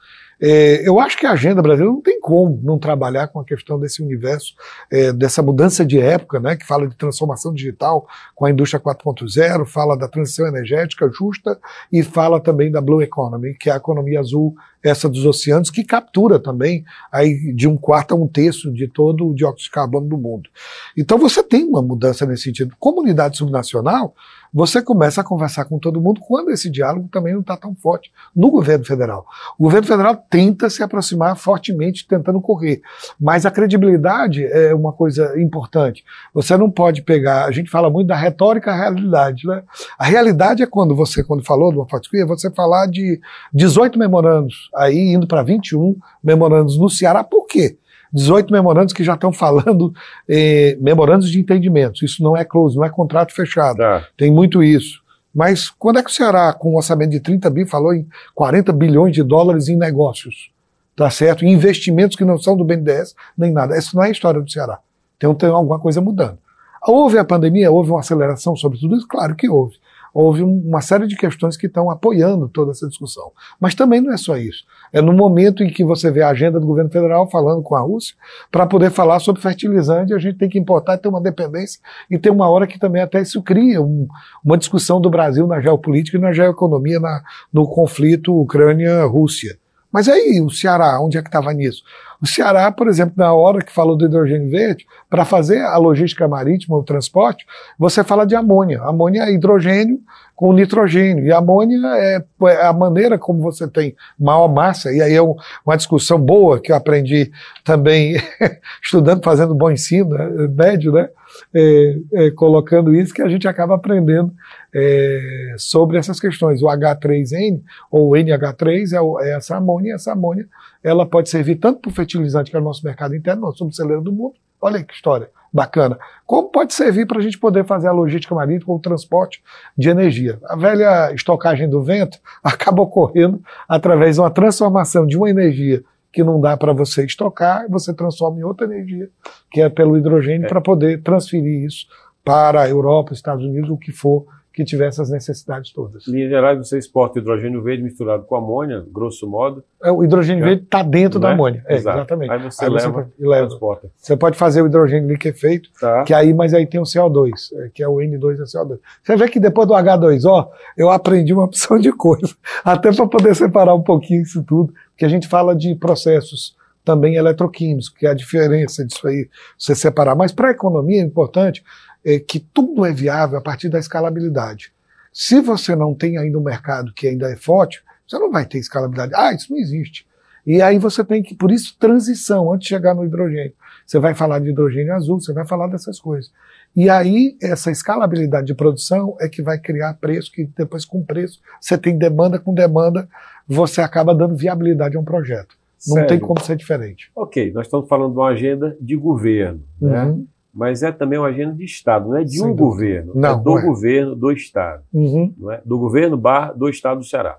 É, 0.42 0.88
eu 0.88 0.98
acho 0.98 1.18
que 1.18 1.26
a 1.26 1.32
agenda 1.32 1.60
brasileira 1.60 1.92
não 1.92 2.00
tem 2.00 2.18
como 2.18 2.58
não 2.62 2.78
trabalhar 2.78 3.28
com 3.28 3.38
a 3.38 3.44
questão 3.44 3.78
desse 3.78 4.02
universo, 4.02 4.54
é, 4.90 5.12
dessa 5.12 5.42
mudança 5.42 5.84
de 5.84 6.00
época, 6.00 6.40
né, 6.40 6.56
que 6.56 6.66
fala 6.66 6.88
de 6.88 6.96
transformação 6.96 7.52
digital 7.52 8.08
com 8.34 8.46
a 8.46 8.50
indústria 8.50 8.80
4.0, 8.80 9.66
fala 9.66 9.98
da 9.98 10.08
transição 10.08 10.46
energética 10.46 11.10
justa 11.12 11.58
e 11.92 12.02
fala 12.02 12.40
também 12.40 12.70
da 12.70 12.80
Blue 12.80 13.02
Economy, 13.02 13.54
que 13.54 13.68
é 13.68 13.74
a 13.74 13.76
economia 13.76 14.18
azul, 14.18 14.54
essa 14.82 15.08
dos 15.08 15.24
oceanos, 15.24 15.70
que 15.70 15.84
captura 15.84 16.38
também 16.38 16.84
aí 17.12 17.52
de 17.54 17.68
um 17.68 17.76
quarto 17.76 18.12
a 18.12 18.16
um 18.16 18.26
terço 18.26 18.72
de 18.72 18.88
todo 18.88 19.28
o 19.28 19.34
dióxido 19.34 19.64
de 19.64 19.70
carbono 19.70 20.08
do 20.08 20.16
mundo. 20.16 20.48
Então 20.96 21.18
você 21.18 21.42
tem 21.42 21.64
uma 21.64 21.82
mudança 21.82 22.24
nesse 22.26 22.44
sentido. 22.44 22.74
Comunidade 22.78 23.36
subnacional, 23.36 24.14
você 24.52 24.82
começa 24.82 25.20
a 25.20 25.24
conversar 25.24 25.64
com 25.64 25.78
todo 25.78 26.00
mundo 26.00 26.20
quando 26.20 26.50
esse 26.50 26.68
diálogo 26.68 27.08
também 27.12 27.32
não 27.32 27.40
está 27.40 27.56
tão 27.56 27.74
forte 27.74 28.10
no 28.34 28.50
governo 28.50 28.84
federal. 28.84 29.24
O 29.56 29.64
governo 29.64 29.86
federal 29.86 30.16
tenta 30.28 30.68
se 30.68 30.82
aproximar 30.82 31.36
fortemente, 31.36 32.06
tentando 32.06 32.40
correr, 32.40 32.82
mas 33.18 33.46
a 33.46 33.50
credibilidade 33.50 34.44
é 34.44 34.74
uma 34.74 34.92
coisa 34.92 35.40
importante. 35.40 36.04
Você 36.34 36.56
não 36.56 36.68
pode 36.68 37.02
pegar, 37.02 37.44
a 37.44 37.52
gente 37.52 37.70
fala 37.70 37.88
muito 37.88 38.08
da 38.08 38.16
retórica 38.16 38.72
à 38.72 38.76
realidade, 38.76 39.46
né? 39.46 39.62
A 39.96 40.04
realidade 40.04 40.62
é 40.62 40.66
quando 40.66 40.96
você, 40.96 41.22
quando 41.22 41.44
falou 41.44 41.70
de 41.70 41.78
uma 41.78 41.88
fortescria, 41.88 42.26
você 42.26 42.50
falar 42.50 42.86
de 42.86 43.20
18 43.54 43.98
memorandos, 43.98 44.68
aí 44.74 45.14
indo 45.14 45.26
para 45.26 45.42
21 45.42 45.96
memorandos 46.22 46.78
no 46.78 46.88
Ceará, 46.88 47.24
por 47.24 47.46
quê? 47.46 47.76
18 48.12 48.52
memorandos 48.52 48.92
que 48.92 49.04
já 49.04 49.14
estão 49.14 49.32
falando 49.32 49.92
eh, 50.28 50.76
memorandos 50.80 51.30
de 51.30 51.38
entendimentos. 51.38 52.02
Isso 52.02 52.22
não 52.22 52.36
é 52.36 52.44
close, 52.44 52.76
não 52.76 52.84
é 52.84 52.90
contrato 52.90 53.32
fechado. 53.32 53.76
Tá. 53.76 54.04
Tem 54.16 54.30
muito 54.30 54.62
isso. 54.62 55.00
Mas 55.32 55.70
quando 55.70 56.00
é 56.00 56.02
que 56.02 56.10
o 56.10 56.12
Ceará, 56.12 56.52
com 56.52 56.72
um 56.72 56.76
orçamento 56.76 57.10
de 57.10 57.20
30 57.20 57.48
bi, 57.50 57.64
falou 57.64 57.94
em 57.94 58.06
40 58.34 58.72
bilhões 58.72 59.14
de 59.14 59.22
dólares 59.22 59.68
em 59.68 59.76
negócios? 59.76 60.50
Tá 60.96 61.08
certo? 61.08 61.44
Em 61.44 61.52
investimentos 61.52 62.16
que 62.16 62.24
não 62.24 62.36
são 62.36 62.56
do 62.56 62.64
BNDES, 62.64 63.14
nem 63.38 63.52
nada. 63.52 63.76
Essa 63.76 63.90
não 63.94 64.02
é 64.02 64.08
a 64.08 64.10
história 64.10 64.40
do 64.40 64.50
Ceará. 64.50 64.80
Tem, 65.18 65.32
tem 65.34 65.48
alguma 65.48 65.78
coisa 65.78 66.00
mudando. 66.00 66.38
Houve 66.82 67.16
a 67.16 67.24
pandemia, 67.24 67.70
houve 67.70 67.90
uma 67.90 68.00
aceleração 68.00 68.56
sobre 68.56 68.78
tudo 68.78 68.96
isso? 68.96 69.06
Claro 69.06 69.36
que 69.36 69.48
houve 69.48 69.76
houve 70.12 70.42
uma 70.42 70.80
série 70.80 71.06
de 71.06 71.16
questões 71.16 71.56
que 71.56 71.66
estão 71.66 71.90
apoiando 71.90 72.48
toda 72.48 72.72
essa 72.72 72.88
discussão. 72.88 73.32
Mas 73.58 73.74
também 73.74 74.00
não 74.00 74.12
é 74.12 74.16
só 74.16 74.36
isso. 74.36 74.64
É 74.92 75.00
no 75.00 75.12
momento 75.12 75.62
em 75.62 75.70
que 75.70 75.84
você 75.84 76.10
vê 76.10 76.22
a 76.22 76.30
agenda 76.30 76.58
do 76.58 76.66
governo 76.66 76.90
federal 76.90 77.28
falando 77.30 77.62
com 77.62 77.74
a 77.74 77.80
Rússia, 77.80 78.14
para 78.50 78.66
poder 78.66 78.90
falar 78.90 79.20
sobre 79.20 79.40
fertilizante, 79.40 80.12
a 80.12 80.18
gente 80.18 80.38
tem 80.38 80.48
que 80.48 80.58
importar, 80.58 80.98
ter 80.98 81.08
uma 81.08 81.20
dependência, 81.20 81.80
e 82.10 82.18
tem 82.18 82.32
uma 82.32 82.48
hora 82.48 82.66
que 82.66 82.78
também 82.78 83.02
até 83.02 83.20
isso 83.20 83.42
cria 83.42 83.80
um, 83.80 84.06
uma 84.44 84.58
discussão 84.58 85.00
do 85.00 85.10
Brasil 85.10 85.46
na 85.46 85.60
geopolítica 85.60 86.16
e 86.16 86.20
na 86.20 86.32
geoeconomia 86.32 86.98
na, 86.98 87.22
no 87.52 87.66
conflito 87.66 88.34
Ucrânia-Rússia. 88.34 89.58
Mas 89.92 90.08
aí, 90.08 90.40
o 90.40 90.50
Ceará, 90.50 91.00
onde 91.00 91.18
é 91.18 91.22
que 91.22 91.28
estava 91.28 91.52
nisso? 91.52 91.82
O 92.22 92.26
Ceará, 92.26 92.70
por 92.70 92.86
exemplo, 92.86 93.14
na 93.16 93.32
hora 93.32 93.62
que 93.64 93.72
falou 93.72 93.96
do 93.96 94.04
hidrogênio 94.04 94.50
verde, 94.50 94.86
para 95.08 95.24
fazer 95.24 95.62
a 95.62 95.76
logística 95.78 96.28
marítima, 96.28 96.76
o 96.76 96.82
transporte, 96.82 97.46
você 97.78 98.04
fala 98.04 98.26
de 98.26 98.36
amônia. 98.36 98.82
Amônia 98.82 99.22
é 99.22 99.32
hidrogênio 99.32 100.00
com 100.36 100.52
nitrogênio. 100.52 101.24
E 101.24 101.32
amônia 101.32 101.78
é, 101.96 102.24
é 102.44 102.66
a 102.66 102.72
maneira 102.72 103.18
como 103.18 103.40
você 103.40 103.66
tem 103.66 103.96
maior 104.18 104.48
massa, 104.48 104.92
e 104.92 105.00
aí 105.00 105.14
é 105.14 105.22
um, 105.22 105.34
uma 105.66 105.76
discussão 105.76 106.18
boa 106.18 106.60
que 106.60 106.70
eu 106.70 106.76
aprendi 106.76 107.30
também 107.64 108.16
estudando, 108.82 109.24
fazendo 109.24 109.54
bom 109.54 109.70
ensino, 109.70 110.10
né, 110.10 110.48
médio, 110.48 110.92
né? 110.92 111.08
É, 111.54 111.98
é, 112.12 112.30
colocando 112.30 112.94
isso, 112.94 113.12
que 113.12 113.22
a 113.22 113.28
gente 113.28 113.48
acaba 113.48 113.74
aprendendo 113.74 114.32
é, 114.74 115.54
sobre 115.58 115.98
essas 115.98 116.20
questões. 116.20 116.62
O 116.62 116.66
H3N, 116.66 117.62
ou 117.90 118.10
NH3, 118.12 118.92
é, 118.92 119.00
o, 119.00 119.20
é 119.20 119.36
essa 119.36 119.56
amônia, 119.56 119.94
essa 119.94 120.12
amônia 120.12 120.46
ela 120.82 121.06
pode 121.06 121.28
servir 121.28 121.56
tanto 121.56 121.80
para 121.80 121.90
o 121.90 121.94
fertilizante, 121.94 122.50
que 122.50 122.56
é 122.56 122.60
o 122.60 122.62
nosso 122.62 122.84
mercado 122.84 123.14
interno, 123.14 123.42
nós 123.42 123.56
somos 123.56 123.76
celeiro 123.76 124.02
do 124.02 124.12
mundo, 124.12 124.34
olha 124.60 124.78
aí 124.78 124.84
que 124.84 124.94
história 124.94 125.28
bacana, 125.52 125.98
como 126.24 126.48
pode 126.48 126.72
servir 126.72 127.06
para 127.06 127.18
a 127.18 127.22
gente 127.22 127.38
poder 127.38 127.64
fazer 127.64 127.88
a 127.88 127.92
logística 127.92 128.34
marítima 128.34 128.72
ou 128.72 128.78
o 128.78 128.82
transporte 128.82 129.42
de 129.76 129.88
energia. 129.88 130.38
A 130.44 130.56
velha 130.56 131.12
estocagem 131.12 131.68
do 131.68 131.82
vento 131.82 132.18
acaba 132.42 132.82
ocorrendo 132.82 133.42
através 133.68 134.16
de 134.16 134.22
uma 134.22 134.30
transformação 134.30 135.06
de 135.06 135.16
uma 135.16 135.28
energia 135.28 135.82
que 136.12 136.24
não 136.24 136.40
dá 136.40 136.56
para 136.56 136.72
você 136.72 137.04
estocar, 137.04 137.66
você 137.68 137.94
transforma 137.94 138.40
em 138.40 138.44
outra 138.44 138.66
energia, 138.66 139.08
que 139.50 139.60
é 139.60 139.68
pelo 139.68 139.96
hidrogênio, 139.96 140.46
é. 140.46 140.48
para 140.48 140.60
poder 140.60 141.02
transferir 141.02 141.64
isso 141.64 141.86
para 142.24 142.62
a 142.62 142.68
Europa, 142.68 143.12
Estados 143.12 143.44
Unidos, 143.44 143.70
o 143.70 143.76
que 143.76 143.92
for 143.92 144.26
que 144.52 144.64
tiver 144.64 144.88
essas 144.88 145.10
necessidades 145.10 145.72
todas. 145.72 146.06
Em 146.08 146.12
linhas 146.12 146.30
gerais, 146.30 146.58
você 146.58 146.76
exporta 146.76 147.18
hidrogênio 147.18 147.62
verde 147.62 147.82
misturado 147.82 148.24
com 148.24 148.34
amônia, 148.34 148.84
grosso 148.92 149.26
modo. 149.28 149.62
É, 149.82 149.90
o 149.90 150.02
hidrogênio 150.02 150.42
é. 150.44 150.48
verde 150.48 150.64
está 150.64 150.82
dentro 150.82 151.18
Não 151.18 151.22
da 151.22 151.30
é? 151.30 151.32
amônia. 151.32 151.64
É, 151.66 151.76
exatamente. 151.76 152.30
Aí 152.30 152.42
você 152.42 152.64
Aí 152.64 152.70
leva, 152.70 153.10
e 153.18 153.26
leva. 153.26 153.46
transporta. 153.46 153.90
Você 153.96 154.16
pode 154.16 154.36
fazer 154.36 154.62
o 154.62 154.66
hidrogênio 154.66 155.08
liquefeito, 155.08 155.70
Tá. 155.80 156.02
que 156.02 156.12
aí, 156.12 156.34
mas 156.34 156.52
aí 156.52 156.66
tem 156.66 156.80
o 156.80 156.84
CO2, 156.84 157.30
é, 157.54 157.70
que 157.72 157.82
é 157.82 157.88
o 157.88 157.96
N2 157.96 158.38
e 158.38 158.42
o 158.42 158.44
CO2. 158.44 158.78
Você 159.02 159.16
vê 159.16 159.28
que 159.28 159.38
depois 159.38 159.68
do 159.68 159.74
H2O, 159.74 160.48
eu 160.76 160.90
aprendi 160.90 161.32
uma 161.32 161.44
opção 161.44 161.78
de 161.78 161.92
coisa, 161.92 162.34
até 162.64 162.92
para 162.92 163.06
poder 163.06 163.34
separar 163.36 163.74
um 163.74 163.82
pouquinho 163.82 164.22
isso 164.22 164.42
tudo, 164.42 164.74
porque 165.00 165.06
a 165.06 165.08
gente 165.08 165.28
fala 165.28 165.56
de 165.56 165.74
processos 165.74 166.54
também 166.84 167.14
eletroquímicos, 167.14 167.88
que 167.88 168.06
é 168.06 168.10
a 168.10 168.14
diferença 168.14 168.84
disso 168.84 169.08
aí, 169.08 169.30
você 169.56 169.74
separar. 169.74 170.14
Mas 170.14 170.30
para 170.30 170.48
a 170.48 170.50
economia 170.50 171.00
é 171.00 171.04
importante 171.04 171.64
é, 172.04 172.18
que 172.18 172.38
tudo 172.38 172.84
é 172.84 172.92
viável 172.92 173.38
a 173.38 173.40
partir 173.40 173.70
da 173.70 173.78
escalabilidade. 173.78 174.74
Se 175.10 175.40
você 175.40 175.74
não 175.74 175.94
tem 175.94 176.18
ainda 176.18 176.38
um 176.38 176.42
mercado 176.42 176.92
que 176.92 177.08
ainda 177.08 177.30
é 177.30 177.36
forte, 177.36 177.82
você 178.06 178.18
não 178.18 178.30
vai 178.30 178.44
ter 178.44 178.58
escalabilidade. 178.58 179.12
Ah, 179.14 179.32
isso 179.32 179.50
não 179.50 179.58
existe. 179.58 180.06
E 180.46 180.60
aí 180.60 180.78
você 180.78 181.02
tem 181.02 181.22
que, 181.22 181.34
por 181.34 181.50
isso, 181.50 181.76
transição, 181.78 182.52
antes 182.52 182.68
de 182.68 182.74
chegar 182.74 182.94
no 182.94 183.04
hidrogênio. 183.04 183.54
Você 183.86 183.98
vai 183.98 184.14
falar 184.14 184.38
de 184.38 184.50
hidrogênio 184.50 184.94
azul, 184.94 185.18
você 185.18 185.32
vai 185.32 185.46
falar 185.46 185.68
dessas 185.68 185.98
coisas. 185.98 186.30
E 186.76 186.90
aí, 186.90 187.36
essa 187.42 187.70
escalabilidade 187.70 188.46
de 188.46 188.54
produção 188.54 189.16
é 189.18 189.28
que 189.28 189.42
vai 189.42 189.58
criar 189.58 189.94
preço, 189.94 190.30
que 190.30 190.44
depois 190.56 190.84
com 190.84 191.02
preço, 191.02 191.40
você 191.60 191.76
tem 191.78 191.98
demanda 191.98 192.38
com 192.38 192.54
demanda, 192.54 193.08
você 193.54 193.80
acaba 193.80 194.14
dando 194.14 194.36
viabilidade 194.36 194.96
a 194.96 195.00
um 195.00 195.04
projeto. 195.04 195.56
Não 195.86 195.94
Sério? 195.94 196.08
tem 196.08 196.18
como 196.18 196.40
ser 196.40 196.56
diferente. 196.56 197.10
Ok, 197.16 197.52
nós 197.52 197.66
estamos 197.66 197.88
falando 197.88 198.12
de 198.12 198.18
uma 198.18 198.28
agenda 198.28 198.76
de 198.80 198.94
governo, 198.96 199.62
né? 199.80 200.04
Uhum, 200.04 200.26
mas 200.52 200.82
é 200.82 200.92
também 200.92 201.18
uma 201.18 201.28
agenda 201.28 201.54
de 201.54 201.64
Estado, 201.64 202.08
não 202.10 202.16
é 202.18 202.24
de 202.24 202.36
Sem 202.36 202.42
um 202.46 202.54
dúvida. 202.54 202.64
governo, 203.02 203.12
Não, 203.14 203.30
é 203.30 203.36
do 203.42 203.50
não 203.50 203.58
é. 203.58 203.62
governo 203.62 204.14
do 204.14 204.30
Estado, 204.30 204.82
uhum. 204.92 205.32
não 205.38 205.52
é? 205.52 205.60
do 205.64 205.78
governo 205.78 206.16
barra 206.18 206.52
do 206.52 206.68
Estado 206.68 206.98
do 206.98 207.04
Ceará. 207.06 207.38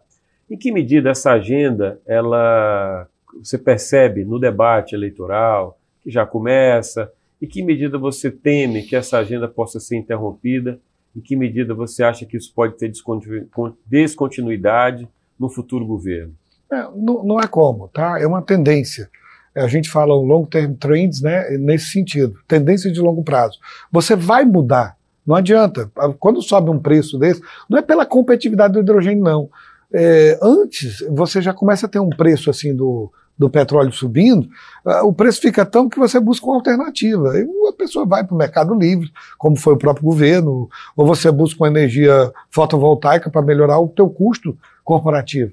Em 0.49 0.57
que 0.57 0.71
medida 0.71 1.11
essa 1.11 1.31
agenda, 1.31 1.99
ela, 2.05 3.07
você 3.43 3.57
percebe 3.57 4.25
no 4.25 4.39
debate 4.39 4.95
eleitoral, 4.95 5.77
que 6.01 6.09
já 6.09 6.25
começa, 6.25 7.11
em 7.41 7.45
que 7.47 7.63
medida 7.63 7.97
você 7.97 8.31
teme 8.31 8.81
que 8.81 8.95
essa 8.95 9.19
agenda 9.19 9.47
possa 9.47 9.79
ser 9.79 9.97
interrompida, 9.97 10.79
em 11.15 11.19
que 11.21 11.35
medida 11.35 11.73
você 11.75 12.03
acha 12.03 12.25
que 12.25 12.37
isso 12.37 12.51
pode 12.55 12.75
ter 12.77 12.87
descontinu- 12.89 13.45
con- 13.51 13.73
descontinuidade 13.85 15.07
no 15.41 15.49
futuro 15.49 15.85
governo? 15.85 16.33
É, 16.71 16.83
não, 16.95 17.23
não 17.23 17.39
é 17.39 17.47
como, 17.47 17.87
tá? 17.87 18.19
É 18.19 18.27
uma 18.27 18.41
tendência. 18.41 19.09
A 19.55 19.67
gente 19.67 19.89
fala 19.89 20.13
o 20.13 20.23
long 20.23 20.45
term 20.45 20.73
trends, 20.75 21.21
né? 21.21 21.57
Nesse 21.57 21.87
sentido, 21.87 22.37
tendência 22.47 22.91
de 22.91 23.01
longo 23.01 23.23
prazo. 23.23 23.59
Você 23.91 24.15
vai 24.15 24.45
mudar, 24.45 24.95
não 25.25 25.35
adianta. 25.35 25.91
Quando 26.19 26.41
sobe 26.41 26.69
um 26.69 26.79
preço 26.79 27.17
desse, 27.17 27.41
não 27.67 27.79
é 27.79 27.81
pela 27.81 28.05
competitividade 28.05 28.73
do 28.73 28.79
hidrogênio, 28.79 29.23
não. 29.23 29.49
É, 29.93 30.39
antes, 30.41 31.03
você 31.09 31.41
já 31.41 31.53
começa 31.53 31.85
a 31.85 31.89
ter 31.89 31.99
um 31.99 32.09
preço 32.09 32.49
assim 32.49 32.73
do, 32.73 33.11
do 33.37 33.49
petróleo 33.49 33.91
subindo, 33.91 34.47
ah, 34.85 35.03
o 35.03 35.11
preço 35.11 35.41
fica 35.41 35.65
tão 35.65 35.89
que 35.89 35.99
você 35.99 36.17
busca 36.17 36.45
uma 36.45 36.55
alternativa. 36.55 37.31
Aí 37.31 37.45
a 37.67 37.73
pessoa 37.73 38.05
vai 38.05 38.23
para 38.23 38.33
o 38.33 38.37
mercado 38.37 38.73
livre, 38.73 39.11
como 39.37 39.57
foi 39.57 39.73
o 39.73 39.77
próprio 39.77 40.05
governo, 40.05 40.69
ou 40.95 41.05
você 41.05 41.29
busca 41.29 41.61
uma 41.61 41.67
energia 41.67 42.31
fotovoltaica 42.49 43.29
para 43.29 43.41
melhorar 43.41 43.79
o 43.79 43.89
teu 43.89 44.09
custo 44.09 44.57
corporativo. 44.83 45.51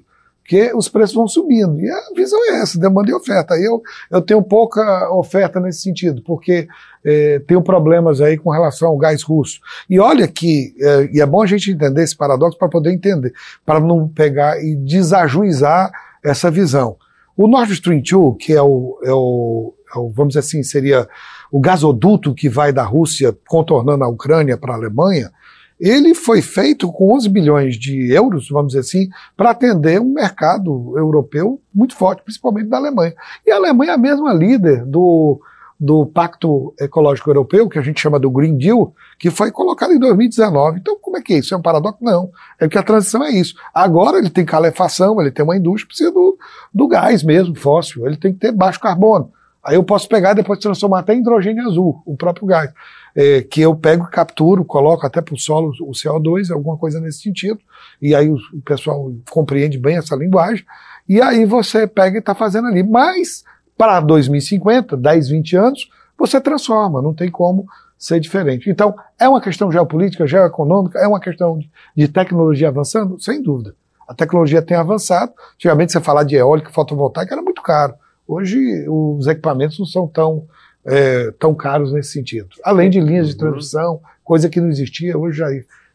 Porque 0.49 0.73
os 0.73 0.89
preços 0.89 1.15
vão 1.15 1.27
subindo. 1.27 1.79
E 1.79 1.87
a 1.87 2.01
visão 2.15 2.39
é 2.51 2.61
essa, 2.61 2.79
demanda 2.79 3.11
e 3.11 3.13
oferta. 3.13 3.53
Eu, 3.53 3.83
eu 4.09 4.19
tenho 4.19 4.41
pouca 4.41 5.07
oferta 5.13 5.59
nesse 5.59 5.81
sentido, 5.81 6.23
porque 6.23 6.67
eh, 7.05 7.39
tenho 7.47 7.61
problemas 7.61 8.19
aí 8.19 8.35
com 8.35 8.49
relação 8.49 8.87
ao 8.87 8.97
gás 8.97 9.21
russo. 9.21 9.59
E 9.87 9.99
olha 9.99 10.27
que, 10.27 10.73
eh, 10.81 11.09
e 11.13 11.21
é 11.21 11.25
bom 11.27 11.43
a 11.43 11.45
gente 11.45 11.69
entender 11.69 12.01
esse 12.01 12.17
paradoxo 12.17 12.57
para 12.57 12.67
poder 12.67 12.91
entender, 12.91 13.31
para 13.63 13.79
não 13.79 14.07
pegar 14.07 14.59
e 14.59 14.75
desajuizar 14.75 15.91
essa 16.25 16.49
visão. 16.49 16.97
O 17.37 17.47
Nord 17.47 17.71
Stream 17.73 18.01
2, 18.01 18.37
que 18.39 18.53
é 18.53 18.61
o, 18.61 18.99
é 19.03 19.13
o, 19.13 19.73
é 19.95 19.99
o, 19.99 20.09
vamos 20.09 20.29
dizer 20.29 20.39
assim, 20.39 20.63
seria 20.63 21.07
o 21.51 21.59
gasoduto 21.59 22.33
que 22.33 22.49
vai 22.49 22.73
da 22.73 22.83
Rússia 22.83 23.37
contornando 23.47 24.03
a 24.03 24.07
Ucrânia 24.07 24.57
para 24.57 24.73
a 24.73 24.77
Alemanha, 24.77 25.31
ele 25.79 26.13
foi 26.13 26.41
feito 26.41 26.91
com 26.91 27.13
11 27.15 27.29
bilhões 27.29 27.75
de 27.75 28.11
euros, 28.11 28.49
vamos 28.49 28.73
dizer 28.73 28.79
assim, 28.79 29.09
para 29.37 29.51
atender 29.51 30.01
um 30.01 30.13
mercado 30.13 30.93
europeu 30.97 31.61
muito 31.73 31.95
forte, 31.95 32.21
principalmente 32.21 32.67
da 32.67 32.77
Alemanha. 32.77 33.13
E 33.45 33.51
a 33.51 33.55
Alemanha 33.55 33.91
é 33.91 33.95
a 33.95 33.97
mesma 33.97 34.33
líder 34.33 34.85
do, 34.85 35.39
do 35.79 36.05
Pacto 36.05 36.73
Ecológico 36.77 37.29
Europeu, 37.29 37.69
que 37.69 37.79
a 37.79 37.81
gente 37.81 38.01
chama 38.01 38.19
do 38.19 38.29
Green 38.29 38.57
Deal, 38.57 38.93
que 39.17 39.31
foi 39.31 39.51
colocado 39.51 39.93
em 39.93 39.99
2019. 39.99 40.79
Então, 40.79 40.97
como 40.99 41.15
é 41.15 41.21
que 41.21 41.33
é 41.33 41.37
isso? 41.37 41.53
É 41.53 41.57
um 41.57 41.61
paradoxo? 41.61 42.03
Não. 42.03 42.29
É 42.59 42.67
que 42.67 42.77
a 42.77 42.83
transição 42.83 43.23
é 43.23 43.31
isso. 43.31 43.55
Agora 43.73 44.17
ele 44.17 44.29
tem 44.29 44.43
calefação, 44.43 45.21
ele 45.21 45.31
tem 45.31 45.45
uma 45.45 45.55
indústria, 45.55 45.87
precisa 45.87 46.11
do, 46.11 46.37
do 46.73 46.87
gás 46.87 47.23
mesmo, 47.23 47.55
fóssil, 47.55 48.05
ele 48.05 48.17
tem 48.17 48.33
que 48.33 48.39
ter 48.39 48.51
baixo 48.51 48.79
carbono. 48.81 49.31
Aí 49.63 49.75
eu 49.75 49.83
posso 49.83 50.09
pegar 50.09 50.31
e 50.31 50.35
depois 50.35 50.59
transformar 50.59 50.99
até 50.99 51.13
em 51.13 51.19
hidrogênio 51.19 51.65
azul, 51.67 52.01
o 52.05 52.17
próprio 52.17 52.47
gás. 52.47 52.71
É, 53.15 53.41
que 53.41 53.61
eu 53.61 53.75
pego, 53.75 54.07
capturo, 54.09 54.63
coloco 54.63 55.05
até 55.05 55.19
para 55.21 55.33
o 55.33 55.39
solo 55.39 55.71
o 55.81 55.91
CO2, 55.91 56.51
alguma 56.51 56.77
coisa 56.77 56.99
nesse 56.99 57.21
sentido, 57.21 57.59
e 58.01 58.13
aí 58.13 58.29
o, 58.29 58.35
o 58.53 58.61
pessoal 58.63 59.11
compreende 59.29 59.77
bem 59.77 59.97
essa 59.97 60.15
linguagem, 60.15 60.63
e 61.07 61.21
aí 61.21 61.43
você 61.43 61.87
pega 61.87 62.17
e 62.17 62.19
está 62.19 62.35
fazendo 62.35 62.67
ali. 62.67 62.83
Mas, 62.83 63.43
para 63.77 63.99
2050, 63.99 64.95
10, 64.95 65.29
20 65.29 65.55
anos, 65.55 65.89
você 66.17 66.39
transforma, 66.39 67.01
não 67.01 67.13
tem 67.13 67.31
como 67.31 67.65
ser 67.97 68.19
diferente. 68.19 68.69
Então, 68.69 68.95
é 69.19 69.27
uma 69.27 69.41
questão 69.41 69.71
geopolítica, 69.71 70.27
geoeconômica, 70.27 70.99
é 70.99 71.07
uma 71.07 71.19
questão 71.19 71.57
de, 71.57 71.69
de 71.95 72.07
tecnologia 72.07 72.69
avançando? 72.69 73.19
Sem 73.19 73.41
dúvida. 73.41 73.75
A 74.07 74.13
tecnologia 74.13 74.61
tem 74.61 74.77
avançado. 74.77 75.33
Antigamente, 75.55 75.91
você 75.91 75.99
falar 75.99 76.23
de 76.23 76.35
eólica, 76.35 76.71
fotovoltaica 76.71 77.35
era 77.35 77.41
muito 77.41 77.61
caro. 77.61 77.93
Hoje, 78.27 78.85
os 78.87 79.27
equipamentos 79.27 79.77
não 79.77 79.85
são 79.85 80.07
tão, 80.07 80.45
é, 80.89 81.31
tão 81.39 81.53
caros 81.53 81.91
nesse 81.93 82.11
sentido. 82.11 82.47
Além 82.63 82.89
de 82.89 82.99
linhas 82.99 83.27
de 83.27 83.33
Uhum. 83.33 83.39
transmissão, 83.39 83.99
coisa 84.23 84.49
que 84.49 84.59
não 84.61 84.69
existia, 84.69 85.17
hoje 85.17 85.37
já 85.37 85.47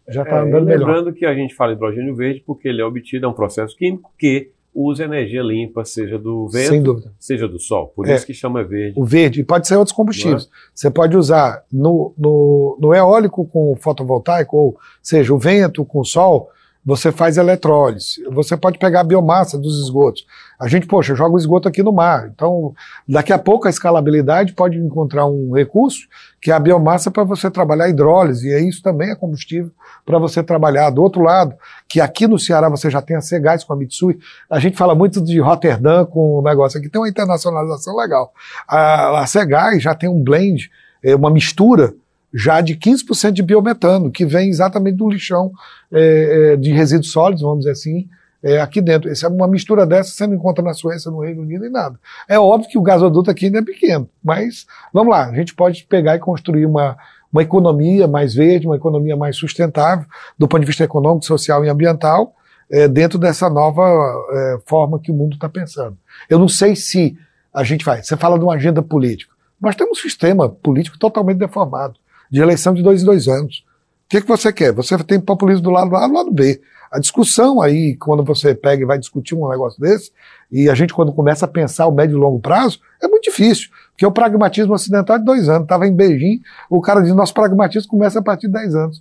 já 0.06 0.22
está 0.22 0.36
É, 0.36 0.40
andando 0.42 0.66
melhor. 0.66 0.86
lembrando 0.86 1.12
que 1.14 1.24
a 1.24 1.34
gente 1.34 1.54
fala 1.54 1.72
hidrogênio 1.72 2.14
verde 2.14 2.42
porque 2.46 2.68
ele 2.68 2.82
é 2.82 2.84
obtido, 2.84 3.24
é 3.24 3.28
um 3.28 3.32
processo 3.32 3.74
químico 3.74 4.10
que 4.18 4.50
usa 4.74 5.04
energia 5.04 5.40
limpa, 5.40 5.82
seja 5.84 6.18
do 6.18 6.46
vento, 6.48 7.04
seja 7.18 7.48
do 7.48 7.58
sol. 7.58 7.90
Por 7.96 8.06
É. 8.06 8.14
isso 8.14 8.26
que 8.26 8.34
chama 8.34 8.62
verde. 8.62 9.00
O 9.00 9.04
verde, 9.04 9.40
e 9.40 9.44
pode 9.44 9.66
ser 9.66 9.76
outros 9.76 9.96
combustíveis. 9.96 10.44
é? 10.44 10.48
Você 10.74 10.90
pode 10.90 11.16
usar 11.16 11.62
no, 11.72 12.12
no, 12.18 12.76
no 12.80 12.92
eólico 12.94 13.46
com 13.46 13.74
fotovoltaico, 13.76 14.54
ou 14.56 14.76
seja, 15.02 15.32
o 15.32 15.38
vento 15.38 15.84
com 15.86 16.00
o 16.00 16.04
sol, 16.04 16.50
você 16.84 17.10
faz 17.10 17.38
eletrólise. 17.38 18.22
Você 18.30 18.56
pode 18.56 18.78
pegar 18.78 19.00
a 19.00 19.04
biomassa 19.04 19.58
dos 19.58 19.82
esgotos. 19.82 20.26
A 20.60 20.68
gente, 20.68 20.86
poxa, 20.86 21.14
joga 21.14 21.34
o 21.34 21.38
esgoto 21.38 21.66
aqui 21.66 21.82
no 21.82 21.92
mar. 21.92 22.30
Então, 22.34 22.74
daqui 23.08 23.32
a 23.32 23.38
pouco 23.38 23.66
a 23.66 23.70
escalabilidade 23.70 24.52
pode 24.52 24.76
encontrar 24.76 25.26
um 25.26 25.52
recurso 25.52 26.06
que 26.40 26.50
é 26.50 26.54
a 26.54 26.60
biomassa 26.60 27.10
para 27.10 27.24
você 27.24 27.50
trabalhar 27.50 27.88
hidrólise, 27.88 28.46
e 28.46 28.68
isso 28.68 28.82
também 28.82 29.10
é 29.10 29.14
combustível 29.14 29.70
para 30.04 30.18
você 30.18 30.42
trabalhar. 30.42 30.90
Do 30.90 31.02
outro 31.02 31.22
lado, 31.22 31.54
que 31.88 32.02
aqui 32.02 32.26
no 32.26 32.38
Ceará 32.38 32.68
você 32.68 32.90
já 32.90 33.00
tem 33.00 33.16
a 33.16 33.22
Cegás 33.22 33.64
com 33.64 33.72
a 33.72 33.76
Mitsui, 33.76 34.18
a 34.50 34.58
gente 34.58 34.76
fala 34.76 34.94
muito 34.94 35.22
de 35.22 35.40
Roterdã 35.40 36.04
com 36.04 36.38
o 36.38 36.42
negócio 36.42 36.78
aqui, 36.78 36.90
tem 36.90 37.00
uma 37.00 37.08
internacionalização 37.08 37.96
legal. 37.96 38.30
A, 38.68 39.20
a 39.20 39.26
Cegás 39.26 39.82
já 39.82 39.94
tem 39.94 40.08
um 40.08 40.22
blend, 40.22 40.70
é, 41.02 41.16
uma 41.16 41.30
mistura 41.30 41.94
já 42.34 42.60
de 42.60 42.74
15% 42.74 43.30
de 43.30 43.42
biometano, 43.42 44.10
que 44.10 44.26
vem 44.26 44.48
exatamente 44.48 44.96
do 44.96 45.08
lixão 45.08 45.52
é, 45.92 46.52
é, 46.52 46.56
de 46.56 46.72
resíduos 46.72 47.12
sólidos, 47.12 47.42
vamos 47.42 47.60
dizer 47.60 47.70
assim, 47.70 48.08
é, 48.42 48.60
aqui 48.60 48.80
dentro. 48.80 49.08
Essa, 49.08 49.28
uma 49.28 49.46
mistura 49.46 49.86
dessa 49.86 50.10
você 50.10 50.26
não 50.26 50.34
encontra 50.34 50.62
na 50.62 50.74
Suécia, 50.74 51.10
no 51.10 51.20
Reino 51.20 51.42
Unido 51.42 51.64
e 51.64 51.70
nada. 51.70 51.98
É 52.28 52.38
óbvio 52.38 52.68
que 52.68 52.76
o 52.76 52.82
gasoduto 52.82 53.30
aqui 53.30 53.46
ainda 53.46 53.60
é 53.60 53.62
pequeno, 53.62 54.08
mas 54.22 54.66
vamos 54.92 55.12
lá, 55.12 55.28
a 55.28 55.34
gente 55.34 55.54
pode 55.54 55.84
pegar 55.84 56.16
e 56.16 56.18
construir 56.18 56.66
uma, 56.66 56.96
uma 57.32 57.42
economia 57.42 58.08
mais 58.08 58.34
verde, 58.34 58.66
uma 58.66 58.76
economia 58.76 59.16
mais 59.16 59.36
sustentável, 59.36 60.04
do 60.36 60.48
ponto 60.48 60.60
de 60.60 60.66
vista 60.66 60.84
econômico, 60.84 61.24
social 61.24 61.64
e 61.64 61.68
ambiental, 61.68 62.34
é, 62.70 62.88
dentro 62.88 63.18
dessa 63.18 63.48
nova 63.48 63.82
é, 64.30 64.58
forma 64.66 64.98
que 64.98 65.10
o 65.10 65.14
mundo 65.14 65.34
está 65.34 65.48
pensando. 65.48 65.96
Eu 66.28 66.38
não 66.38 66.48
sei 66.48 66.74
se 66.74 67.16
a 67.52 67.62
gente 67.62 67.84
vai. 67.84 68.02
Você 68.02 68.16
fala 68.16 68.38
de 68.38 68.44
uma 68.44 68.54
agenda 68.54 68.82
política. 68.82 69.32
Nós 69.60 69.76
temos 69.76 69.98
um 69.98 70.02
sistema 70.02 70.48
político 70.48 70.98
totalmente 70.98 71.38
deformado, 71.38 71.94
de 72.34 72.40
eleição 72.40 72.74
de 72.74 72.82
dois 72.82 73.02
em 73.02 73.06
dois 73.06 73.28
anos. 73.28 73.64
O 74.06 74.08
que, 74.08 74.20
que 74.20 74.26
você 74.26 74.52
quer? 74.52 74.72
Você 74.72 74.98
tem 75.04 75.20
populismo 75.20 75.62
do 75.62 75.70
lado 75.70 75.94
A 75.94 76.08
do 76.08 76.14
lado 76.14 76.32
B. 76.32 76.60
A 76.90 76.98
discussão 76.98 77.62
aí, 77.62 77.96
quando 77.96 78.24
você 78.24 78.52
pega 78.56 78.82
e 78.82 78.86
vai 78.86 78.98
discutir 78.98 79.36
um 79.36 79.48
negócio 79.48 79.80
desse, 79.80 80.10
e 80.50 80.68
a 80.68 80.74
gente, 80.74 80.92
quando 80.92 81.12
começa 81.12 81.44
a 81.44 81.48
pensar 81.48 81.86
o 81.86 81.92
médio 81.92 82.16
e 82.16 82.20
longo 82.20 82.40
prazo, 82.40 82.80
é 83.00 83.06
muito 83.06 83.22
difícil. 83.22 83.68
Porque 83.92 84.04
o 84.04 84.10
pragmatismo 84.10 84.74
ocidental 84.74 85.14
é 85.14 85.18
de 85.20 85.24
dois 85.24 85.48
anos. 85.48 85.62
Estava 85.62 85.86
em 85.86 85.94
Beijing, 85.94 86.40
o 86.68 86.80
cara 86.80 87.02
diz: 87.02 87.14
nosso 87.14 87.32
pragmatismo 87.32 87.88
começa 87.88 88.18
a 88.18 88.22
partir 88.22 88.48
de 88.48 88.52
dez 88.52 88.74
anos. 88.74 89.00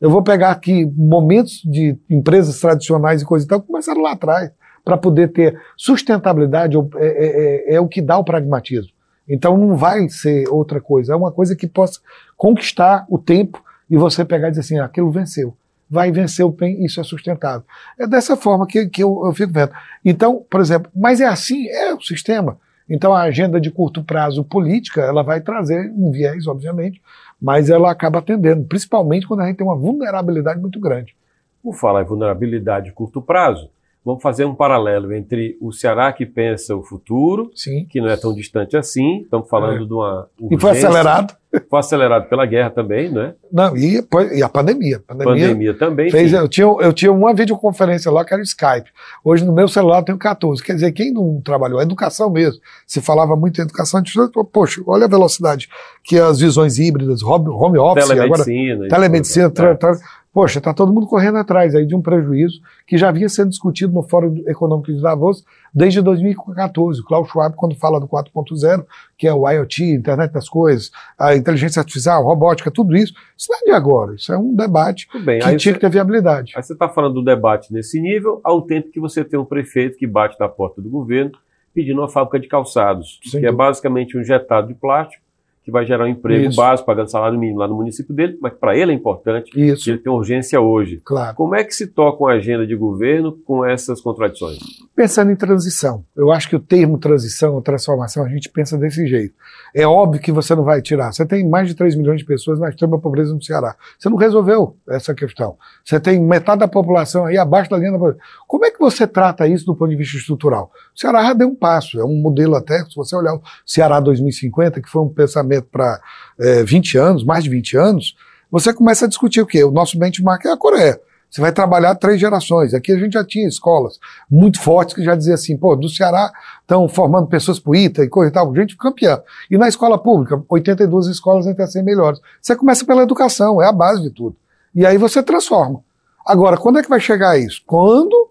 Eu 0.00 0.08
vou 0.08 0.22
pegar 0.22 0.50
aqui 0.50 0.86
momentos 0.96 1.60
de 1.62 1.98
empresas 2.08 2.58
tradicionais 2.60 3.20
e 3.20 3.26
coisa 3.26 3.44
e 3.44 3.48
tal 3.48 3.60
começaram 3.60 4.00
lá 4.00 4.12
atrás, 4.12 4.50
para 4.82 4.96
poder 4.96 5.28
ter 5.32 5.60
sustentabilidade, 5.76 6.78
é, 6.78 6.80
é, 6.96 7.72
é, 7.72 7.74
é 7.74 7.80
o 7.80 7.86
que 7.86 8.00
dá 8.00 8.16
o 8.16 8.24
pragmatismo. 8.24 8.90
Então 9.30 9.56
não 9.56 9.76
vai 9.76 10.08
ser 10.08 10.48
outra 10.48 10.80
coisa, 10.80 11.12
é 11.12 11.16
uma 11.16 11.30
coisa 11.30 11.54
que 11.54 11.68
possa 11.68 12.00
conquistar 12.36 13.06
o 13.08 13.16
tempo 13.16 13.62
e 13.88 13.96
você 13.96 14.24
pegar 14.24 14.48
e 14.48 14.50
dizer 14.50 14.62
assim, 14.62 14.78
ah, 14.78 14.86
aquilo 14.86 15.10
venceu. 15.10 15.56
vai 15.88 16.10
vencer 16.10 16.44
o 16.44 16.52
PEN, 16.52 16.84
isso 16.84 17.00
é 17.00 17.04
sustentável. 17.04 17.64
É 17.98 18.06
dessa 18.06 18.36
forma 18.36 18.66
que, 18.66 18.86
que 18.88 19.02
eu, 19.02 19.22
eu 19.24 19.32
fico 19.32 19.52
vendo. 19.52 19.72
Então, 20.04 20.44
por 20.50 20.60
exemplo, 20.60 20.90
mas 20.94 21.20
é 21.20 21.26
assim, 21.26 21.68
é 21.68 21.94
o 21.94 22.00
sistema. 22.00 22.58
Então 22.88 23.14
a 23.14 23.22
agenda 23.22 23.60
de 23.60 23.70
curto 23.70 24.02
prazo 24.02 24.42
política, 24.42 25.00
ela 25.00 25.22
vai 25.22 25.40
trazer 25.40 25.92
um 25.96 26.10
viés, 26.10 26.48
obviamente, 26.48 27.00
mas 27.40 27.70
ela 27.70 27.88
acaba 27.88 28.18
atendendo, 28.18 28.64
principalmente 28.64 29.28
quando 29.28 29.40
a 29.40 29.46
gente 29.46 29.56
tem 29.56 29.66
uma 29.66 29.76
vulnerabilidade 29.76 30.60
muito 30.60 30.80
grande. 30.80 31.14
Por 31.62 31.74
falar 31.74 32.02
em 32.02 32.06
vulnerabilidade 32.06 32.86
de 32.86 32.92
curto 32.92 33.22
prazo, 33.22 33.70
vamos 34.04 34.22
fazer 34.22 34.44
um 34.44 34.54
paralelo 34.54 35.12
entre 35.14 35.56
o 35.60 35.72
Ceará 35.72 36.12
que 36.12 36.24
pensa 36.24 36.74
o 36.74 36.82
futuro, 36.82 37.50
Sim. 37.54 37.86
que 37.88 38.00
não 38.00 38.08
é 38.08 38.16
tão 38.16 38.34
distante 38.34 38.76
assim, 38.76 39.20
estamos 39.22 39.48
falando 39.48 39.82
É. 39.82 39.86
de 39.86 39.92
uma 39.92 40.26
E 40.38 40.58
foi 40.58 40.70
urgência, 40.70 40.88
acelerado. 40.88 41.34
foi 41.68 41.78
acelerado 41.78 42.28
pela 42.28 42.46
guerra 42.46 42.70
também, 42.70 43.10
né? 43.10 43.34
Não, 43.52 43.76
e, 43.76 44.02
e 44.32 44.42
a 44.42 44.48
pandemia. 44.48 45.02
A 45.08 45.14
pandemia, 45.14 45.48
Pandemia 45.48 45.74
também. 45.74 46.10
fez, 46.10 46.32
eu, 46.32 46.48
tinha, 46.48 46.66
eu 46.66 46.92
tinha 46.92 47.12
uma 47.12 47.34
videoconferência 47.34 48.10
lá 48.10 48.24
que 48.24 48.32
era 48.32 48.40
o 48.40 48.44
Skype. 48.44 48.90
Hoje 49.24 49.44
no 49.44 49.52
meu 49.52 49.68
celular 49.68 49.98
eu 49.98 50.04
tenho 50.04 50.18
14. 50.18 50.62
Quer 50.62 50.74
dizer, 50.74 50.92
quem 50.92 51.12
não 51.12 51.40
trabalhou? 51.44 51.78
A 51.78 51.82
educação 51.82 52.30
mesmo. 52.30 52.60
Se 52.86 53.00
falava 53.00 53.36
muito 53.36 53.58
em 53.60 53.64
educação, 53.64 53.98
a 54.00 54.02
gente 54.02 54.12
falou, 54.12 54.44
poxa, 54.44 54.80
olha 54.86 55.04
a 55.04 55.08
velocidade 55.08 55.68
que 56.04 56.18
as 56.18 56.40
visões 56.40 56.78
híbridas, 56.78 57.22
home, 57.22 57.48
office, 57.78 58.10
agora 58.10 58.44
Telemedicina. 58.44 58.88
telemedicina, 58.88 59.50
tra, 59.50 59.74
tra, 59.76 59.92
poxa, 60.32 60.58
está 60.58 60.72
todo 60.72 60.92
mundo 60.92 61.06
correndo 61.06 61.38
atrás 61.38 61.74
aí 61.74 61.84
de 61.84 61.94
um 61.94 62.00
prejuízo 62.00 62.60
que 62.86 62.96
já 62.96 63.10
vinha 63.10 63.28
sendo 63.28 63.50
discutido 63.50 63.92
no 63.92 64.02
Fórum 64.02 64.42
Econômico 64.46 64.92
de 64.92 65.00
Davos 65.02 65.44
desde 65.74 66.00
2014. 66.00 67.00
O 67.00 67.04
Klaus 67.04 67.28
Schwab, 67.28 67.54
quando 67.56 67.74
fala 67.74 67.98
do 68.00 68.06
4.0, 68.06 68.84
que 69.18 69.26
é 69.26 69.34
o 69.34 69.48
IoT, 69.48 69.84
Internet 69.84 70.32
das 70.32 70.48
Coisas, 70.48 70.90
a 71.18 71.34
inteligência 71.34 71.80
artificial, 71.80 72.22
robótica, 72.24 72.70
tudo 72.70 72.96
isso, 72.96 73.12
isso 73.36 73.48
não 73.50 73.58
é 73.58 73.64
de 73.64 73.70
agora, 73.72 74.14
isso 74.14 74.32
é 74.32 74.38
um 74.38 74.54
debate 74.54 75.08
bem. 75.24 75.40
que 75.40 75.56
tinha 75.56 75.74
que 75.74 75.80
ter 75.80 75.90
viabilidade. 75.90 76.52
aí 76.56 76.62
você 76.62 76.72
está 76.72 76.88
falando 76.88 77.14
do 77.14 77.24
debate 77.24 77.72
nesse 77.72 78.00
nível, 78.00 78.40
ao 78.44 78.62
tempo 78.62 78.90
que 78.90 79.00
você 79.00 79.24
tem 79.24 79.38
um 79.38 79.44
prefeito 79.44 79.98
que 79.98 80.06
bate 80.06 80.36
na 80.38 80.48
porta 80.48 80.80
do 80.80 80.88
governo 80.88 81.32
pedindo 81.74 82.00
uma 82.00 82.08
fábrica 82.08 82.40
de 82.40 82.48
calçados, 82.48 83.20
Sem 83.22 83.40
que 83.40 83.46
é 83.46 83.50
dúvida. 83.50 83.64
basicamente 83.64 84.18
um 84.18 84.24
jetado 84.24 84.68
de 84.68 84.74
plástico 84.74 85.22
que 85.62 85.70
vai 85.70 85.84
gerar 85.84 86.04
um 86.04 86.08
emprego 86.08 86.48
Isso. 86.48 86.56
básico, 86.56 86.86
pagando 86.86 87.10
salário 87.10 87.38
mínimo 87.38 87.58
lá 87.58 87.68
no 87.68 87.76
município 87.76 88.14
dele, 88.14 88.38
mas 88.40 88.52
para 88.54 88.76
ele 88.76 88.92
é 88.92 88.94
importante, 88.94 89.50
que 89.50 89.60
Isso, 89.60 89.90
ele 89.90 89.98
tem 89.98 90.12
urgência 90.12 90.60
hoje. 90.60 91.00
claro. 91.04 91.36
Como 91.36 91.54
é 91.54 91.62
que 91.62 91.74
se 91.74 91.86
toca 91.86 92.22
uma 92.24 92.32
agenda 92.32 92.66
de 92.66 92.74
governo 92.74 93.32
com 93.44 93.64
essas 93.64 94.00
contradições? 94.00 94.58
Pensando 94.96 95.30
em 95.30 95.36
transição, 95.36 96.04
eu 96.16 96.32
acho 96.32 96.48
que 96.48 96.56
o 96.56 96.60
termo 96.60 96.98
transição 96.98 97.54
ou 97.54 97.62
transformação, 97.62 98.24
a 98.24 98.28
gente 98.28 98.48
pensa 98.48 98.78
desse 98.78 99.06
jeito. 99.06 99.34
É 99.74 99.86
óbvio 99.86 100.20
que 100.20 100.32
você 100.32 100.54
não 100.54 100.64
vai 100.64 100.80
tirar. 100.82 101.12
Você 101.12 101.24
tem 101.26 101.48
mais 101.48 101.68
de 101.68 101.74
3 101.74 101.94
milhões 101.94 102.20
de 102.20 102.24
pessoas 102.24 102.58
na 102.58 102.68
extrema 102.68 102.98
pobreza 102.98 103.34
no 103.34 103.42
Ceará. 103.42 103.76
Você 103.98 104.08
não 104.08 104.16
resolveu 104.16 104.76
essa 104.88 105.14
questão. 105.14 105.56
Você 105.84 106.00
tem 106.00 106.20
metade 106.20 106.60
da 106.60 106.68
população 106.68 107.26
aí 107.26 107.36
abaixo 107.38 107.70
da 107.70 107.76
linha 107.76 107.92
da 107.92 107.98
pobreza. 107.98 108.18
Como 108.46 108.64
é 108.64 108.70
que 108.70 108.78
você 108.78 109.06
trata 109.06 109.46
isso 109.46 109.64
do 109.64 109.74
ponto 109.76 109.90
de 109.90 109.96
vista 109.96 110.16
estrutural? 110.16 110.70
O 110.94 110.98
Ceará 110.98 111.22
já 111.22 111.32
deu 111.32 111.48
um 111.48 111.54
passo, 111.54 112.00
é 112.00 112.04
um 112.04 112.20
modelo 112.20 112.56
até, 112.56 112.78
se 112.84 112.96
você 112.96 113.14
olhar 113.14 113.34
o 113.34 113.42
Ceará 113.64 114.00
2050, 114.00 114.80
que 114.80 114.88
foi 114.88 115.02
um 115.02 115.08
pensamento 115.08 115.49
para 115.58 116.00
é, 116.38 116.62
20 116.62 116.98
anos, 116.98 117.24
mais 117.24 117.44
de 117.44 117.50
20 117.50 117.76
anos, 117.76 118.16
você 118.50 118.72
começa 118.72 119.06
a 119.06 119.08
discutir 119.08 119.40
o 119.40 119.46
quê? 119.46 119.64
O 119.64 119.70
nosso 119.70 119.98
benchmark 119.98 120.44
é 120.44 120.52
a 120.52 120.56
Coreia. 120.56 121.00
Você 121.30 121.40
vai 121.40 121.52
trabalhar 121.52 121.94
três 121.94 122.20
gerações. 122.20 122.74
Aqui 122.74 122.90
a 122.92 122.98
gente 122.98 123.12
já 123.12 123.24
tinha 123.24 123.46
escolas 123.46 124.00
muito 124.28 124.60
fortes 124.60 124.94
que 124.94 125.04
já 125.04 125.14
diziam 125.14 125.34
assim, 125.34 125.56
pô, 125.56 125.76
do 125.76 125.88
Ceará 125.88 126.32
estão 126.60 126.88
formando 126.88 127.28
pessoas 127.28 127.60
pro 127.60 127.74
ITA 127.74 128.04
e 128.04 128.08
coisa 128.08 128.30
e 128.30 128.34
tal, 128.34 128.54
gente 128.54 128.76
campeã. 128.76 129.22
E 129.48 129.56
na 129.56 129.68
escola 129.68 129.96
pública, 129.96 130.42
82 130.48 131.06
escolas 131.06 131.46
entre 131.46 131.62
as 131.62 131.72
100 131.72 131.84
melhores. 131.84 132.20
Você 132.42 132.56
começa 132.56 132.84
pela 132.84 133.02
educação, 133.02 133.62
é 133.62 133.66
a 133.66 133.72
base 133.72 134.02
de 134.02 134.10
tudo. 134.10 134.36
E 134.74 134.84
aí 134.84 134.98
você 134.98 135.22
transforma. 135.22 135.80
Agora, 136.26 136.56
quando 136.56 136.78
é 136.78 136.82
que 136.82 136.88
vai 136.88 137.00
chegar 137.00 137.38
isso? 137.38 137.62
Quando 137.64 138.30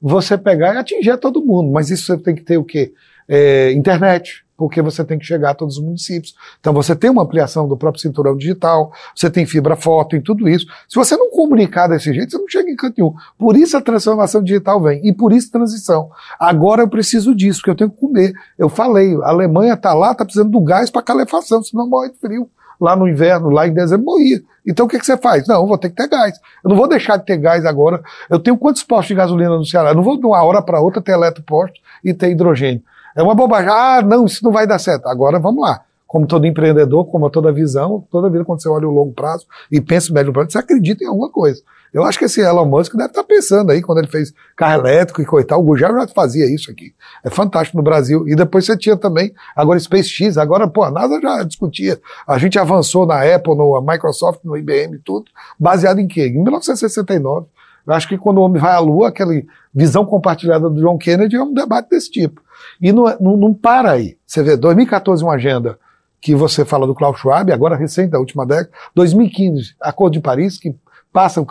você 0.00 0.38
pegar 0.38 0.74
e 0.74 0.78
atingir 0.78 1.16
todo 1.18 1.44
mundo. 1.44 1.70
Mas 1.70 1.90
isso 1.90 2.06
você 2.06 2.16
tem 2.16 2.34
que 2.34 2.42
ter 2.42 2.56
o 2.56 2.64
quê? 2.64 2.92
É, 3.28 3.72
internet, 3.72 4.44
porque 4.60 4.82
você 4.82 5.02
tem 5.02 5.18
que 5.18 5.24
chegar 5.24 5.52
a 5.52 5.54
todos 5.54 5.78
os 5.78 5.82
municípios. 5.82 6.34
Então 6.60 6.74
você 6.74 6.94
tem 6.94 7.08
uma 7.08 7.22
ampliação 7.22 7.66
do 7.66 7.78
próprio 7.78 8.02
cinturão 8.02 8.36
digital, 8.36 8.92
você 9.16 9.30
tem 9.30 9.46
fibra 9.46 9.74
foto 9.74 10.14
e 10.14 10.20
tudo 10.20 10.46
isso. 10.46 10.66
Se 10.86 10.96
você 10.96 11.16
não 11.16 11.30
comunicar 11.30 11.86
desse 11.88 12.12
jeito, 12.12 12.32
você 12.32 12.36
não 12.36 12.46
chega 12.46 12.70
em 12.70 12.76
canto 12.76 12.94
nenhum. 12.98 13.14
Por 13.38 13.56
isso 13.56 13.74
a 13.74 13.80
transformação 13.80 14.42
digital 14.42 14.78
vem 14.82 15.00
e 15.02 15.14
por 15.14 15.32
isso 15.32 15.50
transição. 15.50 16.10
Agora 16.38 16.82
eu 16.82 16.88
preciso 16.90 17.34
disso, 17.34 17.60
porque 17.60 17.70
eu 17.70 17.74
tenho 17.74 17.90
que 17.90 17.96
comer. 17.96 18.34
Eu 18.58 18.68
falei, 18.68 19.16
a 19.22 19.30
Alemanha 19.30 19.72
está 19.72 19.94
lá, 19.94 20.12
está 20.12 20.26
precisando 20.26 20.50
do 20.50 20.60
gás 20.60 20.90
para 20.90 21.00
calefação, 21.00 21.62
senão 21.62 21.88
morre 21.88 22.10
de 22.10 22.18
frio. 22.18 22.46
Lá 22.78 22.94
no 22.94 23.08
inverno, 23.08 23.48
lá 23.48 23.66
em 23.66 23.72
dezembro, 23.72 24.04
morria. 24.04 24.42
Então 24.66 24.84
o 24.84 24.88
que, 24.90 24.98
que 24.98 25.06
você 25.06 25.16
faz? 25.16 25.48
Não, 25.48 25.66
vou 25.66 25.78
ter 25.78 25.88
que 25.88 25.96
ter 25.96 26.06
gás. 26.06 26.38
Eu 26.62 26.68
não 26.68 26.76
vou 26.76 26.86
deixar 26.86 27.16
de 27.16 27.24
ter 27.24 27.38
gás 27.38 27.64
agora. 27.64 28.02
Eu 28.28 28.38
tenho 28.38 28.58
quantos 28.58 28.82
postos 28.82 29.08
de 29.08 29.14
gasolina 29.14 29.56
no 29.56 29.64
Ceará? 29.64 29.92
Eu 29.92 29.94
não 29.94 30.02
vou 30.02 30.18
de 30.18 30.26
uma 30.26 30.42
hora 30.42 30.60
para 30.60 30.82
outra 30.82 31.00
ter 31.00 31.12
eletroposto 31.12 31.80
e 32.04 32.12
ter 32.12 32.30
hidrogênio. 32.30 32.82
É 33.16 33.22
uma 33.22 33.34
bobagem. 33.34 33.70
Ah, 33.70 34.02
não, 34.02 34.26
isso 34.26 34.44
não 34.44 34.52
vai 34.52 34.66
dar 34.66 34.78
certo. 34.78 35.06
Agora 35.06 35.38
vamos 35.38 35.62
lá. 35.62 35.82
Como 36.06 36.26
todo 36.26 36.46
empreendedor, 36.46 37.04
como 37.06 37.30
toda 37.30 37.52
visão, 37.52 38.04
toda 38.10 38.28
vida 38.28 38.44
quando 38.44 38.60
você 38.60 38.68
olha 38.68 38.88
o 38.88 38.90
longo 38.90 39.12
prazo 39.12 39.46
e 39.70 39.80
pensa 39.80 40.10
o 40.10 40.14
médio 40.14 40.32
prazo, 40.32 40.50
você 40.50 40.58
acredita 40.58 41.04
em 41.04 41.06
alguma 41.06 41.30
coisa. 41.30 41.62
Eu 41.92 42.04
acho 42.04 42.18
que 42.18 42.24
esse 42.24 42.40
Elon 42.40 42.66
Musk 42.66 42.94
deve 42.94 43.08
estar 43.08 43.24
pensando 43.24 43.70
aí, 43.70 43.82
quando 43.82 43.98
ele 43.98 44.06
fez 44.06 44.32
carro 44.56 44.80
elétrico 44.80 45.20
e 45.20 45.24
coital, 45.24 45.60
o 45.60 45.62
Gugel 45.62 45.92
já 45.92 46.06
fazia 46.08 46.46
isso 46.46 46.70
aqui. 46.70 46.94
É 47.24 47.30
fantástico 47.30 47.76
no 47.76 47.82
Brasil. 47.82 48.28
E 48.28 48.36
depois 48.36 48.64
você 48.64 48.76
tinha 48.76 48.96
também, 48.96 49.32
agora 49.56 49.78
SpaceX, 49.78 50.38
agora, 50.38 50.68
pô, 50.68 50.84
a 50.84 50.90
NASA 50.90 51.20
já 51.20 51.42
discutia. 51.42 52.00
A 52.26 52.38
gente 52.38 52.58
avançou 52.58 53.06
na 53.06 53.22
Apple, 53.22 53.56
no 53.56 53.80
Microsoft, 53.80 54.40
no 54.44 54.56
IBM 54.56 54.98
tudo, 55.04 55.26
baseado 55.58 55.98
em 55.98 56.06
quê? 56.06 56.28
Em 56.28 56.42
1969. 56.42 57.46
Eu 57.86 57.94
acho 57.94 58.08
que 58.08 58.16
quando 58.16 58.38
o 58.38 58.42
homem 58.42 58.60
vai 58.60 58.72
à 58.72 58.78
Lua, 58.78 59.08
aquela 59.08 59.32
visão 59.74 60.04
compartilhada 60.04 60.68
do 60.68 60.80
John 60.80 60.98
Kennedy 60.98 61.36
é 61.36 61.42
um 61.42 61.52
debate 61.52 61.90
desse 61.90 62.10
tipo. 62.10 62.42
E 62.80 62.92
não, 62.92 63.04
não, 63.20 63.36
não 63.36 63.54
para 63.54 63.92
aí. 63.92 64.16
Você 64.26 64.42
vê, 64.42 64.56
2014 64.56 65.22
uma 65.22 65.34
agenda 65.34 65.78
que 66.20 66.34
você 66.34 66.64
fala 66.64 66.86
do 66.86 66.94
Klaus 66.94 67.18
Schwab, 67.18 67.50
agora 67.50 67.76
recente, 67.76 68.10
da 68.10 68.18
última 68.18 68.44
década, 68.44 68.70
2015, 68.94 69.74
Acordo 69.80 70.14
de 70.14 70.20
Paris, 70.20 70.58
que 70.58 70.74
passa, 71.12 71.44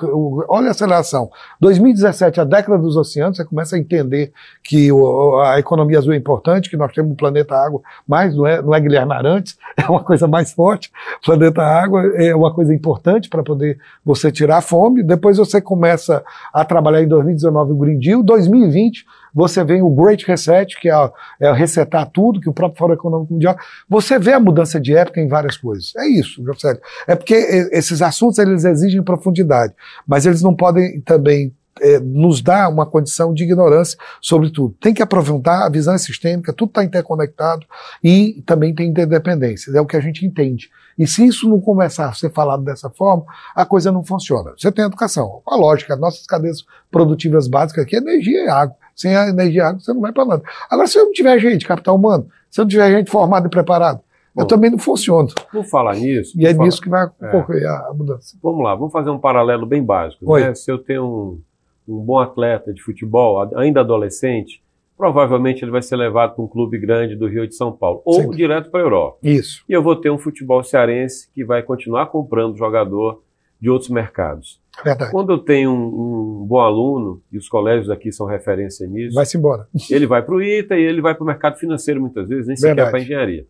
olha 0.47 0.69
a 0.69 0.71
aceleração. 0.71 1.29
2017, 1.59 2.39
a 2.39 2.43
década 2.43 2.77
dos 2.77 2.95
oceanos, 2.95 3.37
você 3.37 3.45
começa 3.45 3.75
a 3.75 3.79
entender 3.79 4.31
que 4.63 4.91
o, 4.91 5.39
a 5.41 5.59
economia 5.59 5.97
azul 5.97 6.13
é 6.13 6.17
importante, 6.17 6.69
que 6.69 6.77
nós 6.77 6.93
temos 6.93 7.11
um 7.11 7.15
planeta 7.15 7.55
água, 7.55 7.81
mas 8.07 8.35
não 8.35 8.47
é, 8.47 8.61
não 8.61 8.73
é 8.73 8.79
Guilherme 8.79 9.13
Arantes, 9.13 9.57
é 9.75 9.89
uma 9.89 10.03
coisa 10.03 10.27
mais 10.27 10.51
forte. 10.51 10.91
Planeta 11.25 11.61
água 11.61 12.01
é 12.15 12.33
uma 12.33 12.53
coisa 12.53 12.73
importante 12.73 13.29
para 13.29 13.43
poder 13.43 13.77
você 14.03 14.31
tirar 14.31 14.57
a 14.57 14.61
fome. 14.61 15.03
Depois 15.03 15.37
você 15.37 15.59
começa 15.59 16.23
a 16.53 16.63
trabalhar 16.63 17.01
em 17.01 17.07
2019 17.07 17.73
o 17.73 17.75
Green 17.75 17.99
Deal, 17.99 18.23
2020 18.23 19.05
você 19.33 19.63
vem 19.63 19.81
o 19.81 19.89
Great 19.89 20.25
Reset, 20.25 20.79
que 20.79 20.89
é, 20.89 21.11
é 21.39 21.51
resetar 21.51 22.09
tudo, 22.09 22.39
que 22.39 22.49
o 22.49 22.53
próprio 22.53 22.79
Fórum 22.79 22.93
Econômico 22.93 23.33
Mundial. 23.33 23.57
Você 23.87 24.17
vê 24.17 24.33
a 24.33 24.39
mudança 24.39 24.79
de 24.79 24.95
época 24.95 25.19
em 25.19 25.27
várias 25.27 25.57
coisas. 25.57 25.93
É 25.97 26.07
isso, 26.07 26.43
José. 26.43 26.79
É 27.07 27.15
porque 27.15 27.35
esses 27.71 28.01
assuntos 28.01 28.39
eles 28.39 28.65
exigem 28.65 29.03
profundidade, 29.03 29.73
mas 30.07 30.25
eles 30.25 30.41
não 30.41 30.55
podem 30.55 31.01
também 31.01 31.53
é, 31.81 31.99
nos 31.99 32.41
dar 32.41 32.69
uma 32.69 32.85
condição 32.85 33.33
de 33.33 33.43
ignorância 33.43 33.97
sobre 34.21 34.49
tudo. 34.49 34.75
Tem 34.79 34.93
que 34.93 35.01
aprofundar, 35.01 35.65
a 35.65 35.69
visão 35.69 35.93
é 35.93 35.97
sistêmica, 35.97 36.53
tudo 36.53 36.69
está 36.69 36.83
interconectado 36.83 37.65
e 38.03 38.43
também 38.45 38.73
tem 38.73 38.89
interdependências, 38.89 39.75
é 39.75 39.81
o 39.81 39.85
que 39.85 39.95
a 39.95 40.01
gente 40.01 40.25
entende. 40.25 40.69
E 40.97 41.07
se 41.07 41.25
isso 41.25 41.47
não 41.47 41.61
começar 41.61 42.09
a 42.09 42.13
ser 42.13 42.31
falado 42.31 42.63
dessa 42.63 42.89
forma, 42.89 43.23
a 43.55 43.65
coisa 43.65 43.91
não 43.91 44.03
funciona. 44.03 44.51
Você 44.57 44.71
tem 44.71 44.83
educação, 44.83 45.41
a 45.47 45.55
lógica, 45.55 45.95
nossas 45.95 46.25
cadeias 46.25 46.65
produtivas 46.91 47.47
básicas 47.47 47.85
aqui 47.85 47.95
é 47.95 47.99
energia 47.99 48.45
e 48.45 48.49
água. 48.49 48.75
Sem 48.99 49.15
a 49.15 49.29
energia 49.29 49.67
água, 49.67 49.79
você 49.79 49.93
não 49.93 50.01
vai 50.01 50.11
para 50.11 50.25
nada. 50.25 50.43
Agora, 50.69 50.85
se 50.85 50.99
eu 50.99 51.05
não 51.05 51.13
tiver 51.13 51.39
gente, 51.39 51.65
capital 51.65 51.95
humano, 51.95 52.27
se 52.51 52.59
eu 52.59 52.65
não 52.65 52.69
tiver 52.69 52.91
gente 52.91 53.09
formada 53.09 53.47
e 53.47 53.49
preparada, 53.49 54.01
eu 54.37 54.45
também 54.45 54.69
não 54.69 54.77
funciono. 54.77 55.29
Por 55.49 55.63
falar 55.63 55.95
nisso. 55.95 56.37
E 56.37 56.45
é 56.45 56.53
falar... 56.53 56.65
nisso 56.65 56.81
que 56.81 56.89
vai 56.89 57.05
ocorrer 57.05 57.63
é. 57.63 57.67
a 57.67 57.93
mudança. 57.95 58.37
Vamos 58.43 58.61
lá, 58.61 58.75
vamos 58.75 58.91
fazer 58.91 59.09
um 59.09 59.17
paralelo 59.17 59.65
bem 59.65 59.81
básico. 59.81 60.37
Né? 60.37 60.53
Se 60.53 60.69
eu 60.69 60.77
tenho 60.77 61.05
um, 61.05 61.41
um 61.87 62.03
bom 62.03 62.19
atleta 62.19 62.73
de 62.73 62.81
futebol, 62.81 63.41
ainda 63.55 63.79
adolescente, 63.79 64.61
provavelmente 64.97 65.63
ele 65.63 65.71
vai 65.71 65.81
ser 65.81 65.95
levado 65.95 66.35
para 66.35 66.43
um 66.43 66.47
clube 66.47 66.77
grande 66.77 67.15
do 67.15 67.25
Rio 67.25 67.47
de 67.47 67.55
São 67.55 67.71
Paulo, 67.71 68.01
ou 68.03 68.15
Sim. 68.15 68.31
direto 68.31 68.69
para 68.69 68.81
a 68.81 68.83
Europa. 68.83 69.17
Isso. 69.23 69.63
E 69.69 69.71
eu 69.71 69.81
vou 69.81 69.95
ter 69.95 70.09
um 70.09 70.17
futebol 70.17 70.61
cearense 70.61 71.29
que 71.33 71.45
vai 71.45 71.63
continuar 71.63 72.07
comprando 72.07 72.57
jogador 72.57 73.23
de 73.61 73.69
outros 73.69 73.89
mercados. 73.89 74.59
Verdade. 74.83 75.11
Quando 75.11 75.31
eu 75.31 75.39
tenho 75.39 75.71
um, 75.71 76.41
um, 76.41 76.45
bom 76.45 76.59
aluno, 76.59 77.21
e 77.31 77.37
os 77.37 77.47
colégios 77.47 77.89
aqui 77.89 78.11
são 78.11 78.25
referência 78.25 78.87
nisso, 78.87 79.15
vai-se 79.15 79.37
embora. 79.37 79.67
Ele 79.89 80.07
vai 80.07 80.21
para 80.21 80.35
o 80.35 80.41
ITA 80.41 80.77
e 80.77 80.83
ele 80.83 81.01
vai 81.01 81.13
para 81.13 81.23
o 81.23 81.27
mercado 81.27 81.57
financeiro 81.57 81.99
muitas 81.99 82.27
vezes, 82.27 82.47
nem 82.47 82.55
sequer 82.55 82.89
para 82.89 82.97
a 82.97 83.01
engenharia. 83.01 83.45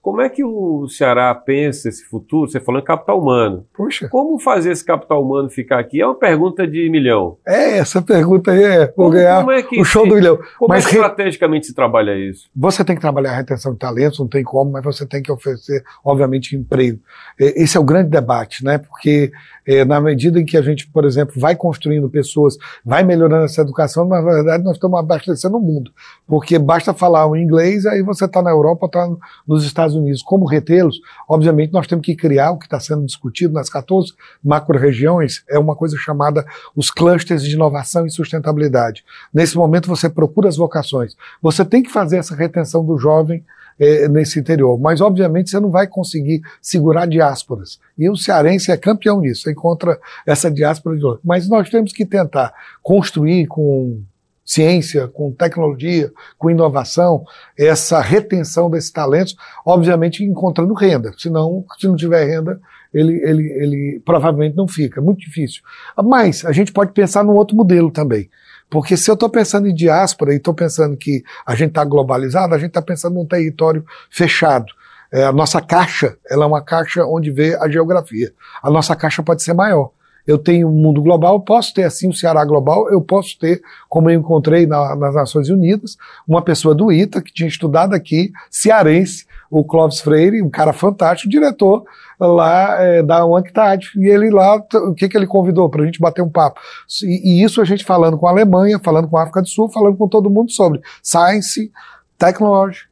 Como 0.00 0.20
é 0.22 0.28
que 0.28 0.44
o 0.44 0.88
Ceará 0.88 1.34
pensa 1.34 1.88
esse 1.88 2.04
futuro? 2.04 2.50
Você 2.50 2.60
falou 2.60 2.80
em 2.80 2.84
capital 2.84 3.20
humano. 3.20 3.66
Puxa. 3.74 4.08
Como 4.08 4.38
fazer 4.38 4.70
esse 4.70 4.84
capital 4.84 5.22
humano 5.22 5.50
ficar 5.50 5.78
aqui? 5.78 6.00
É 6.00 6.06
uma 6.06 6.14
pergunta 6.14 6.66
de 6.66 6.88
milhão. 6.88 7.36
É, 7.46 7.78
essa 7.78 8.00
pergunta 8.00 8.52
aí 8.52 8.62
é, 8.62 8.92
vou 8.96 9.10
ganhar 9.10 9.44
é 9.50 9.80
o 9.80 9.84
show 9.84 10.04
se, 10.04 10.08
do 10.08 10.14
milhão. 10.14 10.38
Como 10.58 10.68
mas 10.68 10.86
é 10.86 10.88
que 10.88 10.94
estrategicamente 10.94 11.66
se 11.66 11.74
trabalha 11.74 12.16
isso? 12.16 12.48
Você 12.54 12.84
tem 12.84 12.94
que 12.94 13.02
trabalhar 13.02 13.32
a 13.32 13.36
retenção 13.36 13.72
de 13.72 13.78
talentos, 13.78 14.18
não 14.18 14.28
tem 14.28 14.44
como, 14.44 14.70
mas 14.70 14.84
você 14.84 15.04
tem 15.04 15.22
que 15.22 15.32
oferecer, 15.32 15.82
obviamente, 16.04 16.56
emprego. 16.56 17.00
Esse 17.38 17.76
é 17.76 17.80
o 17.80 17.84
grande 17.84 18.08
debate, 18.08 18.64
né? 18.64 18.78
Porque 18.78 19.30
é, 19.66 19.84
na 19.84 20.00
medida 20.00 20.40
em 20.40 20.46
que 20.46 20.56
a 20.56 20.62
gente, 20.62 20.88
por 20.88 21.04
exemplo, 21.04 21.34
vai 21.38 21.54
construindo 21.54 22.08
pessoas, 22.08 22.56
vai 22.82 23.02
melhorando 23.02 23.44
essa 23.44 23.60
educação, 23.60 24.08
na 24.08 24.22
verdade 24.22 24.64
nós 24.64 24.76
estamos 24.76 24.98
abastecendo 24.98 25.58
o 25.58 25.60
mundo. 25.60 25.90
Porque 26.26 26.58
basta 26.58 26.94
falar 26.94 27.26
o 27.26 27.36
inglês, 27.36 27.84
aí 27.84 28.02
você 28.02 28.24
está 28.24 28.40
na 28.40 28.50
Europa, 28.50 28.86
está 28.86 29.06
nos 29.46 29.64
Estados 29.64 29.87
Unidos. 29.94 30.22
Como 30.22 30.46
retê-los? 30.46 31.00
Obviamente 31.28 31.72
nós 31.72 31.86
temos 31.86 32.04
que 32.04 32.14
criar 32.14 32.52
o 32.52 32.58
que 32.58 32.66
está 32.66 32.80
sendo 32.80 33.04
discutido 33.04 33.54
nas 33.54 33.68
14 33.68 34.12
macro-regiões, 34.42 35.44
é 35.48 35.58
uma 35.58 35.76
coisa 35.76 35.96
chamada 35.96 36.44
os 36.74 36.90
clusters 36.90 37.42
de 37.42 37.54
inovação 37.54 38.06
e 38.06 38.10
sustentabilidade. 38.10 39.04
Nesse 39.32 39.56
momento 39.56 39.88
você 39.88 40.08
procura 40.08 40.48
as 40.48 40.56
vocações. 40.56 41.16
Você 41.42 41.64
tem 41.64 41.82
que 41.82 41.90
fazer 41.90 42.18
essa 42.18 42.34
retenção 42.34 42.84
do 42.84 42.98
jovem 42.98 43.44
é, 43.78 44.08
nesse 44.08 44.38
interior. 44.38 44.78
Mas, 44.78 45.00
obviamente, 45.00 45.50
você 45.50 45.60
não 45.60 45.70
vai 45.70 45.86
conseguir 45.86 46.42
segurar 46.60 47.06
diásporas. 47.06 47.78
E 47.96 48.10
o 48.10 48.16
cearense 48.16 48.72
é 48.72 48.76
campeão 48.76 49.20
nisso, 49.20 49.42
você 49.42 49.52
encontra 49.52 49.98
essa 50.26 50.50
diáspora 50.50 50.96
de 50.96 51.04
outro. 51.04 51.20
Mas 51.24 51.48
nós 51.48 51.70
temos 51.70 51.92
que 51.92 52.04
tentar 52.04 52.52
construir 52.82 53.46
com 53.46 54.00
ciência, 54.48 55.06
com 55.08 55.30
tecnologia, 55.30 56.10
com 56.38 56.50
inovação, 56.50 57.22
essa 57.56 58.00
retenção 58.00 58.70
desses 58.70 58.90
talentos, 58.90 59.36
obviamente 59.64 60.24
encontrando 60.24 60.72
renda. 60.72 61.12
Senão, 61.18 61.66
se 61.78 61.86
não 61.86 61.94
tiver 61.94 62.24
renda, 62.24 62.58
ele, 62.92 63.12
ele, 63.22 63.42
ele 63.42 64.02
provavelmente 64.06 64.56
não 64.56 64.66
fica. 64.66 65.02
Muito 65.02 65.20
difícil. 65.20 65.60
Mas 66.02 66.46
a 66.46 66.52
gente 66.52 66.72
pode 66.72 66.92
pensar 66.92 67.22
num 67.22 67.34
outro 67.34 67.54
modelo 67.54 67.90
também. 67.90 68.30
Porque 68.70 68.96
se 68.96 69.10
eu 69.10 69.14
estou 69.14 69.28
pensando 69.28 69.68
em 69.68 69.74
diáspora 69.74 70.32
e 70.32 70.38
estou 70.38 70.54
pensando 70.54 70.96
que 70.96 71.22
a 71.44 71.54
gente 71.54 71.68
está 71.68 71.84
globalizado, 71.84 72.54
a 72.54 72.58
gente 72.58 72.68
está 72.68 72.80
pensando 72.80 73.16
num 73.16 73.26
território 73.26 73.84
fechado. 74.10 74.72
É, 75.12 75.24
a 75.24 75.32
nossa 75.32 75.60
caixa, 75.60 76.16
ela 76.30 76.44
é 76.44 76.46
uma 76.46 76.62
caixa 76.62 77.04
onde 77.04 77.30
vê 77.30 77.54
a 77.56 77.68
geografia. 77.68 78.32
A 78.62 78.70
nossa 78.70 78.96
caixa 78.96 79.22
pode 79.22 79.42
ser 79.42 79.52
maior. 79.52 79.90
Eu 80.28 80.36
tenho 80.36 80.68
um 80.68 80.72
mundo 80.72 81.00
global, 81.00 81.40
posso 81.40 81.72
ter 81.72 81.84
assim 81.84 82.06
o 82.06 82.10
um 82.10 82.12
Ceará 82.12 82.44
global, 82.44 82.90
eu 82.90 83.00
posso 83.00 83.38
ter, 83.38 83.62
como 83.88 84.10
eu 84.10 84.20
encontrei 84.20 84.66
na, 84.66 84.94
nas 84.94 85.14
Nações 85.14 85.48
Unidas, 85.48 85.96
uma 86.26 86.42
pessoa 86.42 86.74
do 86.74 86.92
ITA 86.92 87.22
que 87.22 87.32
tinha 87.32 87.48
estudado 87.48 87.94
aqui, 87.94 88.30
cearense, 88.50 89.26
o 89.50 89.64
Clóvis 89.64 90.00
Freire, 90.00 90.42
um 90.42 90.50
cara 90.50 90.74
fantástico, 90.74 91.30
diretor 91.30 91.82
lá 92.20 92.78
é, 92.78 93.02
da 93.02 93.24
UNCTAD. 93.24 93.92
E 93.96 94.06
ele 94.06 94.28
lá, 94.28 94.56
o 94.56 94.94
que, 94.94 95.08
que 95.08 95.16
ele 95.16 95.26
convidou 95.26 95.66
para 95.70 95.82
a 95.82 95.86
gente 95.86 95.98
bater 95.98 96.20
um 96.20 96.28
papo? 96.28 96.60
E, 97.02 97.40
e, 97.40 97.42
isso 97.42 97.62
a 97.62 97.64
gente 97.64 97.82
falando 97.82 98.18
com 98.18 98.26
a 98.26 98.30
Alemanha, 98.30 98.78
falando 98.78 99.08
com 99.08 99.16
a 99.16 99.22
África 99.22 99.40
do 99.40 99.48
Sul, 99.48 99.70
falando 99.70 99.96
com 99.96 100.06
todo 100.06 100.28
mundo 100.28 100.52
sobre 100.52 100.82
Science, 101.02 101.72
Technology 102.18 102.82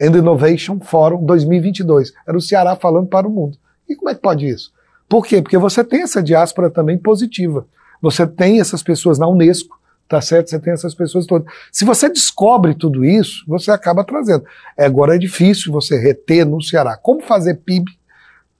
and 0.00 0.16
Innovation 0.16 0.80
Forum 0.80 1.22
2022. 1.26 2.14
Era 2.26 2.38
o 2.38 2.40
Ceará 2.40 2.76
falando 2.76 3.08
para 3.08 3.28
o 3.28 3.30
mundo. 3.30 3.58
E 3.86 3.94
como 3.94 4.08
é 4.08 4.14
que 4.14 4.22
pode 4.22 4.46
isso? 4.46 4.72
Por 5.08 5.26
quê? 5.26 5.40
Porque 5.40 5.58
você 5.58 5.82
tem 5.82 6.02
essa 6.02 6.22
diáspora 6.22 6.70
também 6.70 6.98
positiva. 6.98 7.66
Você 8.00 8.26
tem 8.26 8.60
essas 8.60 8.82
pessoas 8.82 9.18
na 9.18 9.26
Unesco, 9.26 9.78
tá 10.08 10.20
certo? 10.20 10.50
Você 10.50 10.58
tem 10.58 10.72
essas 10.72 10.94
pessoas 10.94 11.26
todas. 11.26 11.50
Se 11.72 11.84
você 11.84 12.08
descobre 12.08 12.74
tudo 12.74 13.04
isso, 13.04 13.44
você 13.46 13.70
acaba 13.70 14.04
trazendo. 14.04 14.44
É, 14.76 14.84
agora 14.84 15.14
é 15.14 15.18
difícil 15.18 15.72
você 15.72 15.98
reter 15.98 16.44
no 16.44 16.62
Ceará. 16.62 16.96
Como 16.96 17.22
fazer 17.22 17.54
PIB 17.54 17.98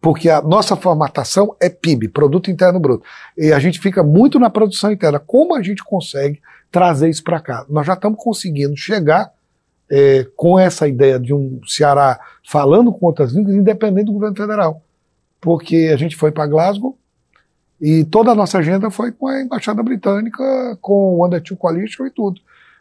porque 0.00 0.30
a 0.30 0.40
nossa 0.40 0.76
formatação 0.76 1.56
é 1.60 1.68
PIB, 1.68 2.08
Produto 2.08 2.50
Interno 2.50 2.78
Bruto. 2.78 3.04
E 3.36 3.52
a 3.52 3.58
gente 3.58 3.80
fica 3.80 4.02
muito 4.02 4.38
na 4.38 4.48
produção 4.48 4.92
interna. 4.92 5.18
Como 5.18 5.54
a 5.54 5.62
gente 5.62 5.82
consegue 5.82 6.40
trazer 6.70 7.08
isso 7.08 7.24
para 7.24 7.40
cá? 7.40 7.66
Nós 7.68 7.86
já 7.86 7.94
estamos 7.94 8.22
conseguindo 8.22 8.76
chegar 8.76 9.32
é, 9.90 10.26
com 10.36 10.58
essa 10.58 10.86
ideia 10.86 11.18
de 11.18 11.34
um 11.34 11.60
Ceará 11.66 12.20
falando 12.48 12.92
com 12.92 13.06
outras 13.06 13.32
línguas, 13.32 13.56
independente 13.56 14.06
do 14.06 14.12
governo 14.12 14.36
federal. 14.36 14.82
Porque 15.40 15.90
a 15.92 15.96
gente 15.96 16.16
foi 16.16 16.32
para 16.32 16.46
Glasgow 16.46 16.96
e 17.80 18.04
toda 18.04 18.32
a 18.32 18.34
nossa 18.34 18.58
agenda 18.58 18.90
foi 18.90 19.12
com 19.12 19.28
a 19.28 19.40
Embaixada 19.40 19.82
Britânica, 19.82 20.76
com 20.80 21.16
o 21.16 21.26
Under 21.26 21.42
Two 21.42 21.56
Coalition 21.56 22.06
e 22.06 22.10
tudo. 22.10 22.40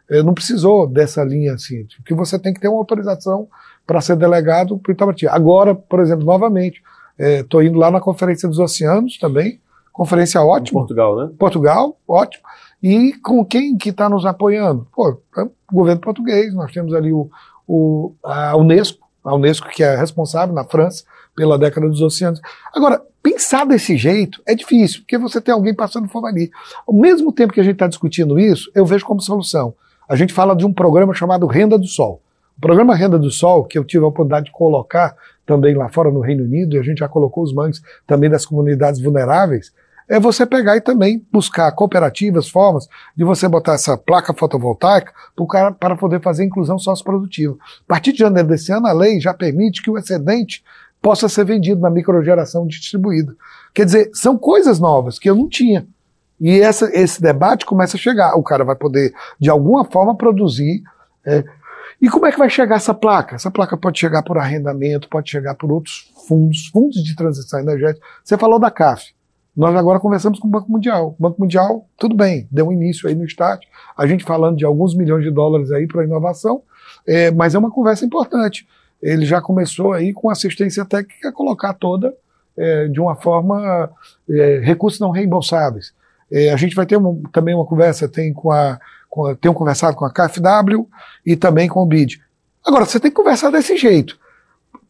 É, 0.10 0.24
não 0.24 0.34
precisou 0.34 0.88
dessa 0.88 1.24
linha 1.24 1.54
assim, 1.54 1.86
porque 1.98 2.14
você 2.14 2.40
tem 2.40 2.54
que 2.54 2.60
ter 2.60 2.70
uma 2.70 2.78
autorização 2.78 3.48
para 3.86 4.02
ser 4.02 4.16
delegado 4.16 4.78
para 4.80 4.94
Itamaraty. 4.94 5.28
Agora, 5.28 5.76
por 5.76 6.00
exemplo, 6.00 6.26
novamente, 6.26 6.82
Estou 7.18 7.62
é, 7.62 7.66
indo 7.66 7.80
lá 7.80 7.90
na 7.90 8.00
Conferência 8.00 8.48
dos 8.48 8.60
Oceanos 8.60 9.18
também, 9.18 9.60
conferência 9.92 10.40
ótima. 10.42 10.80
Em 10.80 10.82
Portugal, 10.82 11.18
né? 11.18 11.32
Portugal, 11.38 11.98
ótimo. 12.08 12.44
E 12.82 13.14
com 13.24 13.44
quem 13.44 13.76
que 13.76 13.90
está 13.90 14.08
nos 14.08 14.26
apoiando? 14.26 14.88
Pô, 14.96 15.20
é 15.36 15.42
o 15.42 15.52
governo 15.72 16.00
português, 16.00 16.54
nós 16.54 16.72
temos 16.72 16.94
ali 16.94 17.12
o, 17.12 17.28
o, 17.68 18.14
a 18.24 18.56
Unesco, 18.56 19.08
a 19.24 19.34
Unesco 19.34 19.68
que 19.70 19.84
é 19.84 19.96
responsável 19.96 20.54
na 20.54 20.64
França 20.64 21.04
pela 21.38 21.58
década 21.58 21.88
dos 21.88 22.02
oceanos. 22.02 22.42
Agora, 22.74 23.00
pensar 23.22 23.64
desse 23.64 23.96
jeito 23.96 24.42
é 24.44 24.56
difícil, 24.56 25.02
porque 25.02 25.20
você 25.20 25.40
tem 25.40 25.54
alguém 25.54 25.74
passando 25.74 26.10
fome 26.10 26.28
ali. 26.28 26.52
Ao 26.86 26.94
mesmo 26.94 27.32
tempo 27.32 27.54
que 27.54 27.62
a 27.62 27.64
gente 27.64 27.74
está 27.74 27.88
discutindo 27.88 28.40
isso, 28.40 28.72
eu 28.74 28.84
vejo 28.84 29.06
como 29.06 29.22
solução. 29.22 29.76
A 30.10 30.16
gente 30.16 30.34
fala 30.34 30.56
de 30.56 30.66
um 30.66 30.74
programa 30.74 31.14
chamado 31.14 31.46
Renda 31.46 31.78
do 31.78 31.86
Sol. 31.86 32.22
O 32.58 32.62
programa 32.62 32.96
Renda 32.96 33.20
do 33.20 33.30
Sol, 33.30 33.66
que 33.66 33.78
eu 33.78 33.86
tive 33.86 34.04
a 34.04 34.08
oportunidade 34.08 34.48
de 34.48 34.52
colocar 34.52 35.16
também 35.46 35.76
lá 35.76 35.88
fora 35.90 36.10
no 36.10 36.22
Reino 36.22 36.44
Unido, 36.44 36.76
e 36.76 36.80
a 36.80 36.82
gente 36.82 36.98
já 36.98 37.08
colocou 37.08 37.44
os 37.44 37.54
mangues 37.54 37.84
também 38.08 38.30
das 38.30 38.44
comunidades 38.44 39.00
vulneráveis, 39.00 39.72
é 40.10 40.20
você 40.20 40.46
pegar 40.46 40.78
e 40.78 40.82
também 40.82 41.24
buscar 41.32 41.70
cooperativas, 41.74 42.48
formas 42.48 42.88
de 43.16 43.24
você 43.24 43.48
botar 43.48 43.74
essa 43.74 43.98
placa 43.98 44.34
fotovoltaica 44.34 45.12
cara, 45.50 45.72
para 45.72 45.96
poder 45.98 46.22
fazer 46.22 46.46
inclusão 46.46 46.80
socioprodutiva. 46.80 47.56
A 47.82 47.88
partir 47.88 48.14
de 48.14 48.20
janeiro 48.20 48.48
desse 48.48 48.72
ano, 48.72 48.88
a 48.88 48.94
lei 48.94 49.20
já 49.20 49.34
permite 49.34 49.82
que 49.82 49.92
o 49.92 49.98
excedente 49.98 50.64
possa 51.08 51.30
ser 51.30 51.46
vendido 51.46 51.80
na 51.80 51.90
microgeração 51.90 52.68
distribuída. 52.68 53.34
Quer 53.74 53.86
dizer, 53.86 54.10
são 54.14 54.38
coisas 54.38 54.78
novas 54.78 55.18
que 55.18 55.30
eu 55.30 55.36
não 55.36 55.48
tinha. 55.48 55.88
E 56.38 56.60
essa, 56.60 56.92
esse 56.94 57.22
debate 57.22 57.66
começa 57.66 57.96
a 57.96 58.00
chegar. 58.00 58.36
O 58.36 58.44
cara 58.44 58.66
vai 58.66 58.76
poder, 58.76 59.14
de 59.40 59.50
alguma 59.50 59.86
forma, 59.86 60.18
produzir 60.18 60.84
é, 61.26 61.46
e 62.02 62.10
como 62.10 62.26
é 62.26 62.32
que 62.34 62.38
vai 62.38 62.50
chegar 62.50 62.76
essa 62.76 62.94
placa? 62.94 63.36
Essa 63.36 63.50
placa 63.50 63.78
pode 63.78 63.98
chegar 63.98 64.22
por 64.22 64.38
arrendamento, 64.38 65.08
pode 65.08 65.32
chegar 65.32 65.56
por 65.56 65.72
outros 65.72 66.12
fundos, 66.28 66.68
fundos 66.68 67.02
de 67.02 67.16
transição 67.16 67.62
energética. 67.62 68.06
Você 68.22 68.38
falou 68.38 68.60
da 68.60 68.70
CAF. 68.70 69.16
Nós 69.56 69.74
agora 69.78 70.02
conversamos 70.02 70.40
com 70.40 70.48
o 70.50 70.52
Banco 70.52 70.70
Mundial. 70.70 71.16
O 71.18 71.24
Banco 71.24 71.40
Mundial, 71.40 71.88
tudo 71.98 72.18
bem, 72.18 72.50
deu 72.52 72.68
um 72.68 72.74
início 72.74 73.08
aí 73.08 73.16
no 73.16 73.24
start, 73.24 73.64
a 73.98 74.06
gente 74.06 74.26
falando 74.26 74.58
de 74.58 74.66
alguns 74.66 74.94
milhões 74.94 75.24
de 75.24 75.32
dólares 75.32 75.72
aí 75.72 75.88
para 75.88 76.04
inovação, 76.04 76.64
é, 77.08 77.32
mas 77.32 77.56
é 77.56 77.58
uma 77.58 77.72
conversa 77.72 78.06
importante. 78.06 78.68
Ele 79.02 79.26
já 79.26 79.42
começou 79.42 79.94
aí 79.94 80.14
com 80.14 80.30
assistência 80.30 80.86
técnica 80.86 81.30
a 81.30 81.34
colocar 81.34 81.74
toda 81.74 82.14
é, 82.58 82.88
de 82.88 83.00
uma 83.00 83.16
forma 83.16 83.90
é, 84.30 84.60
recursos 84.64 85.00
não 85.00 85.12
reembolsáveis. 85.12 85.94
É, 86.32 86.52
a 86.52 86.58
gente 86.58 86.76
vai 86.76 86.86
ter 86.86 86.98
uma, 86.98 87.18
também 87.32 87.56
uma 87.56 87.66
conversa, 87.66 88.08
tem 88.08 88.34
com 88.34 88.52
a 88.52 88.80
tenho 89.42 89.54
conversado 89.54 89.96
com 89.96 90.06
a 90.06 90.12
KfW 90.12 90.88
e 91.26 91.36
também 91.36 91.68
com 91.68 91.82
o 91.82 91.86
BID. 91.86 92.22
Agora, 92.64 92.86
você 92.86 93.00
tem 93.00 93.10
que 93.10 93.18
conversar 93.18 93.50
desse 93.50 93.76
jeito. 93.76 94.18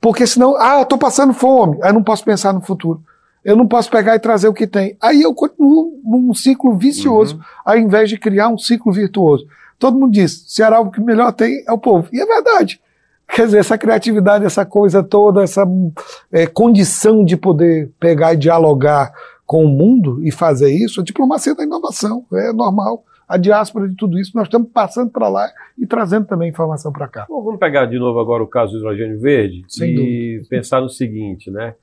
Porque 0.02 0.28
senão, 0.28 0.56
ah, 0.58 0.78
eu 0.78 0.84
estou 0.84 0.98
passando 0.98 1.34
fome, 1.34 1.78
aí 1.82 1.90
eu 1.90 1.94
não 1.94 2.04
posso 2.04 2.26
pensar 2.26 2.54
no 2.54 2.62
futuro. 2.62 3.02
Eu 3.44 3.56
não 3.56 3.68
posso 3.68 3.90
pegar 3.90 4.16
e 4.16 4.20
trazer 4.20 4.48
o 4.48 4.54
que 4.54 4.68
tem. 4.68 4.98
Aí 5.02 5.22
eu 5.22 5.34
continuo 5.34 6.02
num 6.04 6.34
ciclo 6.34 6.76
vicioso, 6.76 7.36
uhum. 7.36 7.42
ao 7.64 7.78
invés 7.78 8.10
de 8.10 8.18
criar 8.18 8.50
um 8.50 8.58
ciclo 8.58 8.92
virtuoso. 8.92 9.48
Todo 9.80 9.98
mundo 9.98 10.12
diz, 10.12 10.44
Ceará 10.48 10.80
o 10.80 10.92
que 10.92 11.00
melhor 11.00 11.32
tem 11.32 11.64
é 11.66 11.72
o 11.72 11.78
povo. 11.78 12.10
E 12.12 12.20
é 12.20 12.26
verdade. 12.26 12.82
Quer 13.30 13.46
dizer, 13.46 13.60
essa 13.60 13.78
criatividade, 13.78 14.46
essa 14.46 14.66
coisa 14.66 15.04
toda, 15.04 15.44
essa 15.44 15.66
é, 16.32 16.48
condição 16.48 17.24
de 17.24 17.38
poder 17.38 17.92
pegar 18.00 18.34
e 18.34 18.38
dialogar 18.38 19.12
com 19.46 19.64
o 19.64 19.68
mundo 19.68 20.20
e 20.24 20.32
fazer 20.32 20.72
isso, 20.72 21.02
a 21.02 21.04
diplomacia 21.04 21.56
da 21.56 21.64
inovação, 21.64 22.26
é 22.34 22.52
normal 22.52 23.04
a 23.28 23.38
diáspora 23.38 23.90
de 23.90 23.96
tudo 23.96 24.18
isso, 24.18 24.32
nós 24.34 24.48
estamos 24.48 24.70
passando 24.72 25.12
para 25.12 25.28
lá 25.28 25.50
e 25.78 25.86
trazendo 25.86 26.26
também 26.26 26.50
informação 26.50 26.94
para 26.94 27.08
cá. 27.08 27.26
Bom, 27.28 27.44
vamos 27.44 27.60
pegar 27.60 27.86
de 27.86 28.00
novo 28.00 28.20
agora 28.20 28.42
o 28.42 28.48
caso 28.48 28.72
do 28.72 28.78
hidrogênio 28.78 29.20
verde 29.20 29.66
Sem 29.68 29.92
e 29.92 29.96
dúvida. 30.38 30.50
pensar 30.50 30.80
no 30.80 30.90
seguinte, 30.90 31.52
né? 31.52 31.76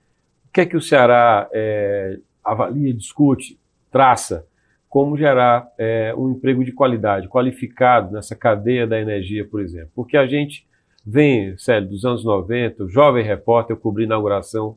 O 0.48 0.52
que 0.52 0.62
é 0.62 0.66
que 0.66 0.76
o 0.76 0.80
Ceará 0.80 1.46
é, 1.52 2.18
avalia, 2.42 2.94
discute, 2.94 3.58
traça 3.90 4.46
como 4.88 5.16
gerar 5.18 5.68
é, 5.76 6.14
um 6.16 6.30
emprego 6.30 6.64
de 6.64 6.72
qualidade, 6.72 7.28
qualificado 7.28 8.12
nessa 8.12 8.34
cadeia 8.34 8.86
da 8.86 8.98
energia, 8.98 9.46
por 9.46 9.60
exemplo? 9.60 9.90
Porque 9.94 10.16
a 10.16 10.26
gente 10.26 10.66
vem, 11.06 11.56
sério, 11.58 11.88
dos 11.88 12.04
anos 12.04 12.24
90, 12.24 12.84
o 12.84 12.88
jovem 12.88 13.24
repórter, 13.24 13.76
eu 13.76 13.80
cobri 13.80 14.04
a 14.04 14.06
inauguração 14.06 14.76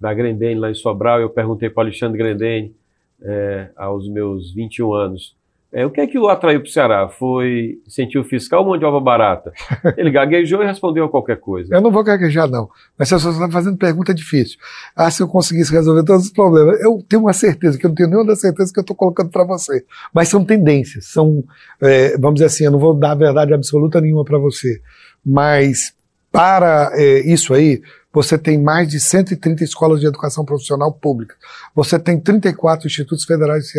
da 0.00 0.12
Grendene 0.12 0.60
lá 0.60 0.70
em 0.70 0.74
Sobral, 0.74 1.20
eu 1.20 1.30
perguntei 1.30 1.70
para 1.70 1.82
o 1.82 1.84
Alexandre 1.84 2.18
Grendene, 2.18 2.74
é, 3.22 3.70
aos 3.76 4.08
meus 4.08 4.52
21 4.52 4.92
anos, 4.92 5.36
É, 5.72 5.84
o 5.84 5.90
que 5.90 6.00
é 6.00 6.06
que 6.06 6.18
o 6.18 6.28
atraiu 6.28 6.60
para 6.60 6.68
o 6.68 6.72
Ceará? 6.72 7.08
Foi 7.08 7.80
incentivo 7.86 8.24
fiscal 8.24 8.60
ou 8.60 8.68
mão 8.68 8.78
de 8.78 8.84
obra 8.84 9.00
barata? 9.00 9.52
Ele 9.98 10.10
gaguejou 10.10 10.62
e 10.62 10.66
respondeu 10.66 11.04
a 11.04 11.08
qualquer 11.08 11.38
coisa. 11.38 11.74
Eu 11.74 11.80
não 11.82 11.90
vou 11.90 12.04
gaguejar, 12.04 12.48
não. 12.48 12.70
Mas 12.96 13.10
você 13.10 13.28
está 13.28 13.50
fazendo 13.50 13.76
pergunta 13.76 14.14
difícil. 14.14 14.58
Ah, 14.94 15.10
se 15.10 15.22
eu 15.22 15.28
conseguisse 15.28 15.72
resolver 15.72 16.04
todos 16.04 16.26
os 16.26 16.30
problemas. 16.32 16.80
Eu 16.80 17.04
tenho 17.06 17.22
uma 17.22 17.32
certeza, 17.32 17.76
que 17.76 17.84
eu 17.84 17.88
não 17.88 17.94
tenho 17.94 18.08
nenhuma 18.08 18.26
das 18.26 18.40
certezas 18.40 18.72
que 18.72 18.78
eu 18.78 18.82
estou 18.82 18.96
colocando 18.96 19.28
para 19.28 19.44
você. 19.44 19.84
Mas 20.14 20.28
são 20.28 20.44
tendências. 20.44 21.06
São, 21.08 21.44
é, 21.82 22.16
vamos 22.16 22.34
dizer 22.34 22.46
assim, 22.46 22.64
eu 22.64 22.70
não 22.70 22.78
vou 22.78 22.94
dar 22.94 23.14
verdade 23.14 23.52
absoluta 23.52 24.00
nenhuma 24.00 24.24
para 24.24 24.38
você. 24.38 24.80
Mas 25.26 25.92
para 26.30 26.92
é, 26.94 27.20
isso 27.20 27.52
aí, 27.52 27.82
você 28.12 28.38
tem 28.38 28.56
mais 28.62 28.88
de 28.88 29.00
130 29.00 29.64
escolas 29.64 30.00
de 30.00 30.06
educação 30.06 30.44
profissional 30.44 30.92
pública. 30.92 31.34
Você 31.74 31.98
tem 31.98 32.20
34 32.20 32.86
institutos 32.86 33.24
federais 33.24 33.72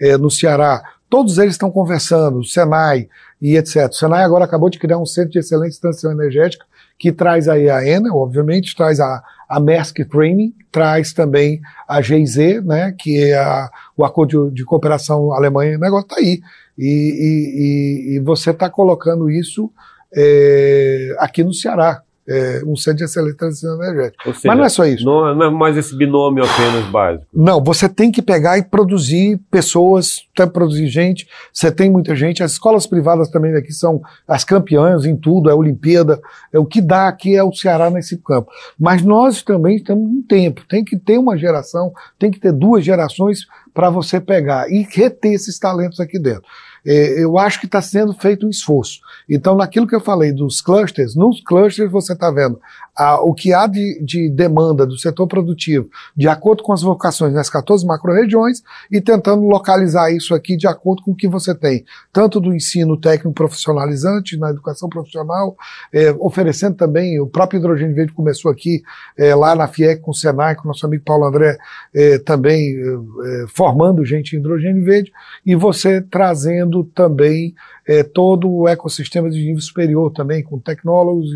é, 0.00 0.16
no 0.16 0.30
Ceará. 0.30 0.82
Todos 1.10 1.38
eles 1.38 1.54
estão 1.54 1.70
conversando, 1.70 2.38
o 2.38 2.44
Senai 2.44 3.08
e 3.40 3.56
etc. 3.56 3.88
O 3.90 3.94
Senai 3.94 4.24
agora 4.24 4.44
acabou 4.44 4.70
de 4.70 4.78
criar 4.78 4.98
um 4.98 5.06
centro 5.06 5.30
de 5.30 5.38
excelência 5.38 5.78
em 5.78 5.80
transição 5.82 6.10
energética 6.10 6.64
que 6.98 7.12
traz 7.12 7.46
aí 7.48 7.68
a 7.68 7.86
ENA, 7.86 8.14
obviamente, 8.14 8.74
traz 8.74 9.00
a, 9.00 9.22
a 9.48 9.60
Maersk 9.60 9.98
Training, 10.10 10.54
traz 10.72 11.12
também 11.12 11.60
a 11.86 12.00
GIZ, 12.00 12.64
né, 12.64 12.94
que 12.98 13.22
é 13.22 13.38
a, 13.38 13.70
o 13.96 14.04
acordo 14.04 14.48
de, 14.48 14.56
de 14.56 14.64
cooperação 14.64 15.32
Alemanha, 15.32 15.76
o 15.76 15.80
negócio 15.80 16.06
está 16.06 16.16
aí. 16.16 16.40
E, 16.78 16.84
e, 16.86 18.14
e, 18.14 18.16
e 18.16 18.20
você 18.20 18.50
está 18.50 18.68
colocando 18.68 19.30
isso 19.30 19.70
é, 20.16 21.16
aqui 21.18 21.44
no 21.44 21.52
Ceará 21.52 22.02
é, 22.28 22.62
um 22.66 22.74
centro 22.74 22.98
de 22.98 23.04
excelência 23.04 23.36
transição 23.38 23.82
energética. 23.82 24.34
Seja, 24.34 24.48
Mas 24.48 24.58
não 24.58 24.64
é 24.64 24.68
só 24.68 24.84
isso. 24.84 25.04
Não, 25.04 25.34
não, 25.34 25.46
é 25.46 25.50
mais 25.50 25.76
esse 25.76 25.96
binômio 25.96 26.44
apenas 26.44 26.84
básico. 26.90 27.26
Não, 27.32 27.62
você 27.62 27.88
tem 27.88 28.10
que 28.10 28.20
pegar 28.20 28.58
e 28.58 28.64
produzir 28.64 29.38
pessoas, 29.50 30.26
tem 30.34 30.46
que 30.46 30.52
produzir 30.52 30.88
gente, 30.88 31.28
você 31.52 31.70
tem 31.70 31.88
muita 31.88 32.16
gente. 32.16 32.42
As 32.42 32.52
escolas 32.52 32.86
privadas 32.86 33.28
também 33.28 33.54
aqui 33.54 33.72
são 33.72 34.00
as 34.26 34.44
campeãs 34.44 35.04
em 35.04 35.16
tudo, 35.16 35.48
é 35.48 35.52
a 35.52 35.56
Olimpíada, 35.56 36.20
é 36.52 36.58
o 36.58 36.66
que 36.66 36.80
dá 36.80 37.06
aqui 37.08 37.36
é 37.36 37.44
o 37.44 37.52
Ceará 37.52 37.90
nesse 37.90 38.16
campo. 38.18 38.50
Mas 38.78 39.02
nós 39.02 39.42
também 39.42 39.82
temos 39.82 40.04
um 40.04 40.22
tempo, 40.22 40.64
tem 40.68 40.84
que 40.84 40.98
ter 40.98 41.18
uma 41.18 41.38
geração, 41.38 41.92
tem 42.18 42.30
que 42.30 42.40
ter 42.40 42.52
duas 42.52 42.84
gerações 42.84 43.46
para 43.72 43.90
você 43.90 44.20
pegar 44.20 44.68
e 44.70 44.86
reter 44.90 45.34
esses 45.34 45.58
talentos 45.58 46.00
aqui 46.00 46.18
dentro. 46.18 46.42
É, 46.86 47.22
eu 47.22 47.36
acho 47.36 47.58
que 47.58 47.66
está 47.66 47.82
sendo 47.82 48.14
feito 48.14 48.46
um 48.46 48.50
esforço. 48.50 49.00
Então, 49.28 49.56
naquilo 49.56 49.86
que 49.86 49.94
eu 49.94 50.00
falei 50.00 50.32
dos 50.32 50.60
clusters, 50.60 51.16
nos 51.16 51.40
clusters 51.40 51.90
você 51.90 52.12
está 52.12 52.30
vendo 52.30 52.60
a, 52.96 53.20
o 53.20 53.34
que 53.34 53.52
há 53.52 53.66
de, 53.66 54.02
de, 54.02 54.30
demanda 54.30 54.86
do 54.86 54.96
setor 54.96 55.26
produtivo, 55.26 55.88
de 56.16 56.26
acordo 56.28 56.62
com 56.62 56.72
as 56.72 56.80
vocações 56.80 57.34
nas 57.34 57.50
14 57.50 57.84
macro-regiões, 57.84 58.62
e 58.90 59.00
tentando 59.00 59.42
localizar 59.46 60.10
isso 60.10 60.34
aqui 60.34 60.56
de 60.56 60.66
acordo 60.66 61.02
com 61.02 61.10
o 61.10 61.16
que 61.16 61.28
você 61.28 61.54
tem, 61.54 61.84
tanto 62.12 62.40
do 62.40 62.54
ensino 62.54 62.96
técnico 62.96 63.34
profissionalizante, 63.34 64.38
na 64.38 64.50
educação 64.50 64.88
profissional, 64.88 65.56
é, 65.92 66.10
oferecendo 66.18 66.76
também, 66.76 67.20
o 67.20 67.26
próprio 67.26 67.58
Hidrogênio 67.58 67.94
Verde 67.94 68.12
começou 68.12 68.50
aqui, 68.50 68.82
é, 69.18 69.34
lá 69.34 69.54
na 69.54 69.68
FIEC, 69.68 70.00
com 70.00 70.12
o 70.12 70.14
Senai, 70.14 70.54
com 70.54 70.64
o 70.64 70.68
nosso 70.68 70.86
amigo 70.86 71.04
Paulo 71.04 71.26
André, 71.26 71.58
é, 71.94 72.18
também 72.18 72.76
é, 72.76 73.46
formando 73.48 74.04
gente 74.04 74.34
em 74.34 74.38
hidrogênio 74.38 74.84
verde, 74.84 75.12
e 75.44 75.54
você 75.54 76.00
trazendo 76.00 76.75
também 76.84 77.54
é, 77.86 78.02
todo 78.02 78.50
o 78.50 78.68
ecossistema 78.68 79.30
de 79.30 79.38
nível 79.38 79.60
superior 79.60 80.12
também, 80.12 80.42
com 80.42 80.58
tecnólogos 80.58 81.28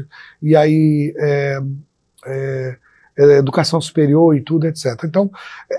e 0.42 0.57
aí 0.57 1.14
é, 1.18 1.59
é, 2.26 2.76
é, 3.18 3.38
educação 3.38 3.81
superior 3.81 4.37
e 4.37 4.40
tudo, 4.40 4.66
etc. 4.66 4.87
Então, 5.05 5.31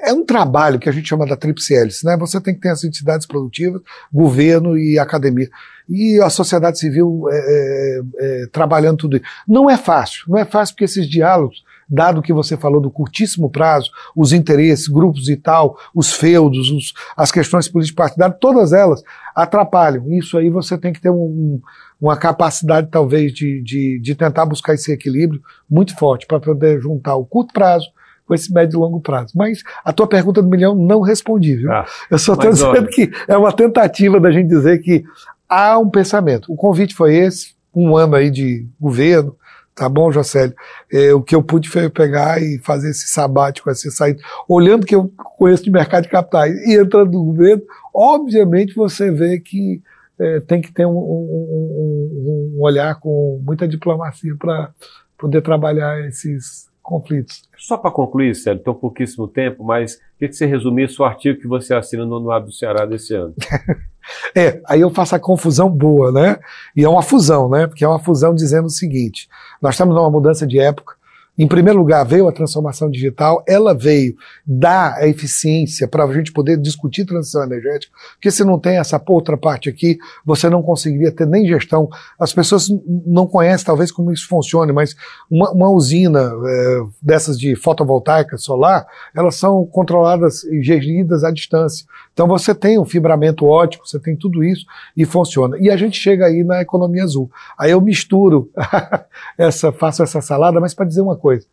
é 0.04 0.14
um 0.14 0.26
trabalho 0.26 0.80
que 0.80 0.90
a 0.90 0.92
gente 0.92 1.08
chama 1.08 1.26
da 1.26 1.36
tríplice 1.36 1.76
hélice, 1.76 2.06
né? 2.06 2.16
Você 2.18 2.40
tem 2.40 2.54
que 2.54 2.62
ter 2.62 2.70
as 2.70 2.84
entidades 2.84 3.26
produtivas, 3.26 3.82
governo 4.14 4.78
e 4.78 5.00
academia. 5.00 5.50
E 5.90 6.20
a 6.22 6.30
sociedade 6.30 6.80
civil 6.80 7.26
é, 7.32 8.02
é, 8.20 8.46
trabalhando 8.52 8.98
tudo 8.98 9.18
isso. 9.18 9.26
Não 9.48 9.70
é 9.70 9.78
fácil, 9.78 10.26
não 10.28 10.38
é 10.38 10.46
fácil 10.46 10.76
porque 10.76 10.86
esses 10.86 11.08
diálogos 11.10 11.64
dado 11.92 12.22
que 12.22 12.32
você 12.32 12.56
falou 12.56 12.80
do 12.80 12.90
curtíssimo 12.90 13.50
prazo, 13.50 13.92
os 14.16 14.32
interesses, 14.32 14.88
grupos 14.88 15.28
e 15.28 15.36
tal, 15.36 15.78
os 15.94 16.14
feudos, 16.14 16.72
os, 16.72 16.94
as 17.18 17.32
questões 17.32 17.68
político-partidárias, 17.68 18.38
todas 18.40 18.72
elas 18.72 19.04
atrapalham. 19.36 20.10
Isso 20.14 20.38
aí 20.38 20.50
você 20.50 20.78
tem 20.78 20.94
que 20.94 21.02
ter 21.02 21.10
um, 21.10 21.60
uma 22.00 22.16
capacidade, 22.16 22.88
talvez, 22.90 23.34
de, 23.34 23.62
de, 23.62 24.00
de 24.00 24.16
tentar 24.16 24.46
buscar 24.46 24.74
esse 24.74 24.92
equilíbrio 24.92 25.42
muito 25.70 25.94
forte 25.98 26.26
para 26.26 26.40
poder 26.40 26.80
juntar 26.80 27.16
o 27.16 27.26
curto 27.26 27.54
prazo 27.54 27.88
com 28.26 28.34
esse 28.34 28.54
médio 28.54 28.78
e 28.78 28.80
longo 28.80 29.02
prazo. 29.02 29.34
Mas 29.36 29.62
a 29.84 29.92
tua 29.92 30.08
pergunta 30.08 30.42
do 30.42 30.48
milhão 30.48 30.74
não 30.74 31.02
respondi, 31.02 31.58
viu? 31.58 31.72
Ah, 31.72 31.86
Eu 32.10 32.18
só 32.18 32.34
estou 32.34 32.50
dizendo 32.50 32.70
olha. 32.70 32.88
que 32.88 33.12
é 33.28 33.36
uma 33.36 33.52
tentativa 33.52 34.18
da 34.20 34.32
gente 34.32 34.48
dizer 34.48 34.80
que 34.80 35.04
há 35.50 35.78
um 35.78 35.90
pensamento. 35.90 36.52
O 36.52 36.56
convite 36.56 36.96
foi 36.96 37.16
esse, 37.16 37.54
um 37.76 37.98
ano 37.98 38.16
aí 38.16 38.30
de 38.30 38.66
governo, 38.80 39.36
Tá 39.74 39.88
bom, 39.88 40.12
Jocélio? 40.12 40.56
É, 40.92 41.14
o 41.14 41.22
que 41.22 41.34
eu 41.34 41.42
pude 41.42 41.70
foi 41.70 41.90
pegar 41.90 42.42
e 42.42 42.60
fazer 42.60 42.90
esse 42.90 43.08
sabático, 43.08 43.70
essa 43.70 43.90
saída. 43.90 44.22
Olhando 44.48 44.86
que 44.86 44.94
eu 44.94 45.12
conheço 45.38 45.64
de 45.64 45.72
mercado 45.72 46.04
de 46.04 46.10
capitais 46.10 46.54
e 46.68 46.78
entrando 46.78 47.12
no 47.12 47.24
governo, 47.26 47.64
obviamente 47.94 48.76
você 48.76 49.10
vê 49.10 49.40
que 49.40 49.82
é, 50.20 50.40
tem 50.42 50.62
que 50.62 50.72
ter 50.72 50.86
um, 50.86 50.92
um, 50.92 52.54
um, 52.56 52.62
olhar 52.62 53.00
com 53.00 53.42
muita 53.44 53.68
diplomacia 53.68 54.36
para 54.36 54.72
poder 55.18 55.42
trabalhar 55.42 56.00
esses 56.08 56.70
conflitos. 56.92 57.44
Só 57.58 57.78
para 57.78 57.90
concluir, 57.90 58.36
Célio, 58.36 58.62
tem 58.62 58.74
um 58.74 58.76
pouquíssimo 58.76 59.28
tempo, 59.28 59.64
mas 59.64 59.96
queria 60.18 60.30
que 60.30 60.36
você 60.36 60.46
resumisse 60.46 61.02
o 61.02 61.06
artigo 61.06 61.40
que 61.40 61.48
você 61.48 61.74
assina 61.74 62.06
no 62.06 62.18
Anuário 62.18 62.48
do 62.48 62.52
Ceará 62.52 62.86
desse 62.86 63.16
ano. 63.16 63.34
É, 64.36 64.60
aí 64.68 64.82
eu 64.82 64.90
faço 64.90 65.16
a 65.16 65.20
confusão 65.20 65.70
boa, 65.70 66.12
né? 66.12 66.40
E 66.76 66.84
é 66.84 66.90
uma 66.90 67.04
fusão, 67.04 67.48
né? 67.48 67.68
Porque 67.68 67.86
é 67.86 67.88
uma 67.88 68.00
fusão 68.00 68.34
dizendo 68.34 68.66
o 68.66 68.70
seguinte: 68.70 69.30
nós 69.62 69.76
estamos 69.76 69.96
numa 69.96 70.10
mudança 70.10 70.48
de 70.48 70.60
época, 70.60 70.96
em 71.42 71.48
primeiro 71.48 71.80
lugar, 71.80 72.06
veio 72.06 72.28
a 72.28 72.32
transformação 72.32 72.88
digital, 72.88 73.44
ela 73.48 73.74
veio 73.74 74.16
dar 74.46 74.94
a 74.98 75.08
eficiência 75.08 75.88
para 75.88 76.04
a 76.04 76.14
gente 76.14 76.32
poder 76.32 76.56
discutir 76.56 77.04
transição 77.04 77.44
energética, 77.44 77.92
porque 78.14 78.30
se 78.30 78.44
não 78.44 78.60
tem 78.60 78.78
essa 78.78 79.02
outra 79.08 79.36
parte 79.36 79.68
aqui, 79.68 79.98
você 80.24 80.48
não 80.52 80.62
conseguiria 80.62 81.12
ter 81.12 81.26
nem 81.26 81.48
gestão. 81.48 81.90
As 82.20 82.32
pessoas 82.32 82.68
não 83.08 83.26
conhecem 83.26 83.66
talvez 83.66 83.92
como 83.92 84.12
isso 84.12 84.28
funcione, 84.28 84.72
mas 84.72 84.96
uma, 85.32 85.52
uma 85.52 85.70
usina 85.72 86.32
é, 86.46 86.80
dessas 87.02 87.40
de 87.40 87.56
fotovoltaica 87.56 88.38
solar, 88.38 88.86
elas 89.16 89.34
são 89.34 89.66
controladas 89.66 90.44
e 90.44 90.62
geridas 90.62 91.24
à 91.24 91.32
distância. 91.32 91.88
Então 92.14 92.28
você 92.28 92.54
tem 92.54 92.78
um 92.78 92.86
fibramento 92.86 93.46
ótico, 93.46 93.88
você 93.88 94.00
tem 94.00 94.16
tudo 94.16 94.44
isso 94.44 94.66
e 94.96 95.06
funciona. 95.06 95.58
E 95.60 95.70
a 95.70 95.78
gente 95.78 95.98
chega 95.98 96.26
aí 96.26 96.44
na 96.44 96.62
economia 96.62 97.04
azul. 97.04 97.32
Aí 97.58 97.72
eu 97.72 97.82
misturo 97.82 98.50
essa, 99.38 99.72
faço 99.72 100.04
essa 100.04 100.22
salada, 100.22 100.60
mas 100.60 100.74
para 100.74 100.86
dizer 100.86 101.02
uma 101.02 101.16
coisa. 101.16 101.46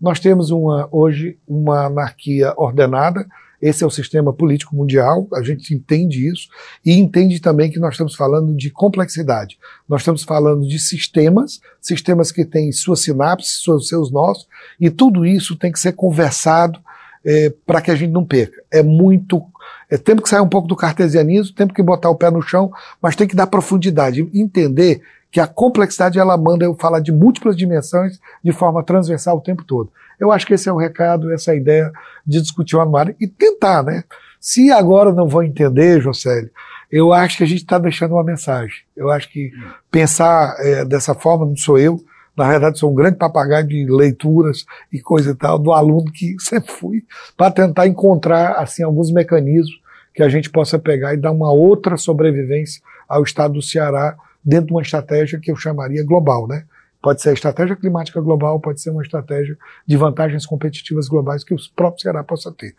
Nós 0.00 0.20
temos 0.20 0.50
uma, 0.50 0.88
hoje 0.90 1.38
uma 1.46 1.86
anarquia 1.86 2.52
ordenada, 2.56 3.26
esse 3.60 3.82
é 3.82 3.86
o 3.86 3.90
sistema 3.90 4.32
político 4.32 4.76
mundial, 4.76 5.26
a 5.32 5.42
gente 5.42 5.74
entende 5.74 6.30
isso, 6.30 6.48
e 6.84 6.92
entende 6.92 7.40
também 7.40 7.70
que 7.70 7.78
nós 7.78 7.94
estamos 7.94 8.14
falando 8.14 8.54
de 8.54 8.70
complexidade. 8.70 9.58
Nós 9.88 10.02
estamos 10.02 10.22
falando 10.24 10.68
de 10.68 10.78
sistemas, 10.78 11.60
sistemas 11.80 12.30
que 12.30 12.44
têm 12.44 12.70
suas 12.70 13.00
sinapses, 13.00 13.62
seus, 13.62 13.88
seus 13.88 14.10
nós, 14.10 14.46
e 14.78 14.90
tudo 14.90 15.24
isso 15.24 15.56
tem 15.56 15.72
que 15.72 15.80
ser 15.80 15.92
conversado 15.92 16.78
é, 17.24 17.52
para 17.64 17.80
que 17.80 17.90
a 17.90 17.94
gente 17.94 18.12
não 18.12 18.24
perca. 18.24 18.62
É 18.70 18.82
muito. 18.82 19.42
É 19.90 19.96
tempo 19.96 20.22
que 20.22 20.28
sair 20.28 20.40
um 20.40 20.48
pouco 20.48 20.66
do 20.66 20.74
cartesianismo, 20.74 21.54
tempo 21.54 21.74
que 21.74 21.82
botar 21.82 22.10
o 22.10 22.16
pé 22.16 22.30
no 22.30 22.42
chão, 22.42 22.72
mas 23.00 23.14
tem 23.14 23.28
que 23.28 23.36
dar 23.36 23.46
profundidade, 23.46 24.28
entender 24.34 25.02
que 25.30 25.40
a 25.40 25.46
complexidade 25.46 26.18
ela 26.18 26.36
manda 26.36 26.64
eu 26.64 26.74
falar 26.74 27.00
de 27.00 27.12
múltiplas 27.12 27.56
dimensões 27.56 28.18
de 28.42 28.52
forma 28.52 28.82
transversal 28.82 29.36
o 29.36 29.42
tempo 29.42 29.64
todo. 29.64 29.90
Eu 30.18 30.32
acho 30.32 30.46
que 30.46 30.54
esse 30.54 30.68
é 30.68 30.72
o 30.72 30.76
recado, 30.78 31.32
essa 31.32 31.52
é 31.52 31.56
ideia 31.56 31.92
de 32.26 32.40
discutir 32.40 32.76
o 32.76 32.80
anuário 32.80 33.14
e 33.20 33.26
tentar, 33.26 33.82
né? 33.82 34.04
Se 34.40 34.70
agora 34.70 35.12
não 35.12 35.28
vão 35.28 35.42
entender, 35.42 36.00
Josélio, 36.00 36.50
eu 36.90 37.12
acho 37.12 37.36
que 37.36 37.44
a 37.44 37.46
gente 37.46 37.62
está 37.62 37.78
deixando 37.78 38.12
uma 38.12 38.24
mensagem. 38.24 38.78
Eu 38.96 39.10
acho 39.10 39.30
que 39.30 39.52
pensar 39.90 40.56
é, 40.60 40.84
dessa 40.84 41.14
forma 41.14 41.44
não 41.44 41.56
sou 41.56 41.78
eu. 41.78 42.00
Na 42.36 42.48
verdade, 42.48 42.78
sou 42.78 42.92
um 42.92 42.94
grande 42.94 43.16
papagaio 43.16 43.66
de 43.66 43.86
leituras 43.86 44.66
e 44.92 45.00
coisa 45.00 45.30
e 45.30 45.34
tal, 45.34 45.58
do 45.58 45.72
aluno 45.72 46.12
que 46.12 46.36
sempre 46.40 46.70
fui, 46.70 47.04
para 47.36 47.50
tentar 47.50 47.86
encontrar, 47.86 48.52
assim, 48.56 48.82
alguns 48.82 49.10
mecanismos 49.10 49.80
que 50.14 50.22
a 50.22 50.28
gente 50.28 50.50
possa 50.50 50.78
pegar 50.78 51.14
e 51.14 51.16
dar 51.16 51.30
uma 51.32 51.52
outra 51.52 51.96
sobrevivência 51.96 52.82
ao 53.08 53.22
estado 53.22 53.54
do 53.54 53.62
Ceará 53.62 54.16
dentro 54.44 54.68
de 54.68 54.72
uma 54.72 54.82
estratégia 54.82 55.38
que 55.40 55.50
eu 55.50 55.56
chamaria 55.56 56.04
global, 56.04 56.46
né? 56.46 56.64
Pode 57.02 57.22
ser 57.22 57.30
a 57.30 57.34
estratégia 57.34 57.76
climática 57.76 58.20
global, 58.20 58.58
pode 58.58 58.80
ser 58.80 58.90
uma 58.90 59.02
estratégia 59.02 59.56
de 59.86 59.96
vantagens 59.96 60.46
competitivas 60.46 61.08
globais 61.08 61.44
que 61.44 61.54
o 61.54 61.56
próprio 61.74 62.02
Ceará 62.02 62.24
possa 62.24 62.50
ter. 62.50 62.74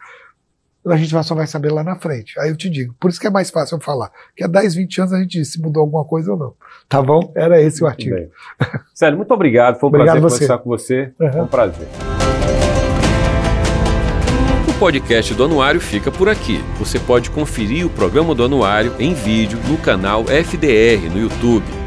A 0.89 0.97
gente 0.97 1.23
só 1.23 1.35
vai 1.35 1.47
saber 1.47 1.71
lá 1.71 1.83
na 1.83 1.95
frente. 1.95 2.39
Aí 2.39 2.49
eu 2.49 2.55
te 2.55 2.69
digo, 2.69 2.93
por 2.99 3.09
isso 3.09 3.19
que 3.19 3.27
é 3.27 3.29
mais 3.29 3.49
fácil 3.49 3.75
eu 3.75 3.81
falar. 3.81 4.11
Que 4.35 4.43
há 4.43 4.47
10, 4.47 4.75
20 4.75 5.01
anos 5.01 5.13
a 5.13 5.19
gente 5.19 5.39
diz 5.39 5.51
se 5.51 5.61
mudou 5.61 5.81
alguma 5.81 6.05
coisa 6.05 6.31
ou 6.31 6.37
não. 6.37 6.53
Tá 6.87 7.01
bom? 7.01 7.31
Era 7.35 7.61
esse 7.61 7.83
o 7.83 7.87
artigo. 7.87 8.15
Sério, 8.93 9.17
muito 9.17 9.33
obrigado. 9.33 9.79
Foi 9.79 9.87
um 9.87 9.93
obrigado 9.93 10.19
prazer 10.19 10.29
você. 10.29 10.47
conversar 10.47 10.57
com 10.63 10.69
você. 10.69 11.13
Uhum. 11.19 11.31
Foi 11.31 11.41
um 11.41 11.47
prazer. 11.47 11.87
podcast 14.79 15.33
do 15.33 15.43
Anuário 15.43 15.81
fica 15.81 16.11
por 16.11 16.29
aqui. 16.29 16.63
Você 16.77 16.99
pode 16.99 17.31
conferir 17.31 17.85
o 17.85 17.89
programa 17.89 18.35
do 18.35 18.43
Anuário 18.43 18.93
em 18.99 19.13
vídeo 19.13 19.59
no 19.67 19.75
canal 19.77 20.23
FDR 20.25 21.09
no 21.11 21.19
YouTube. 21.19 21.86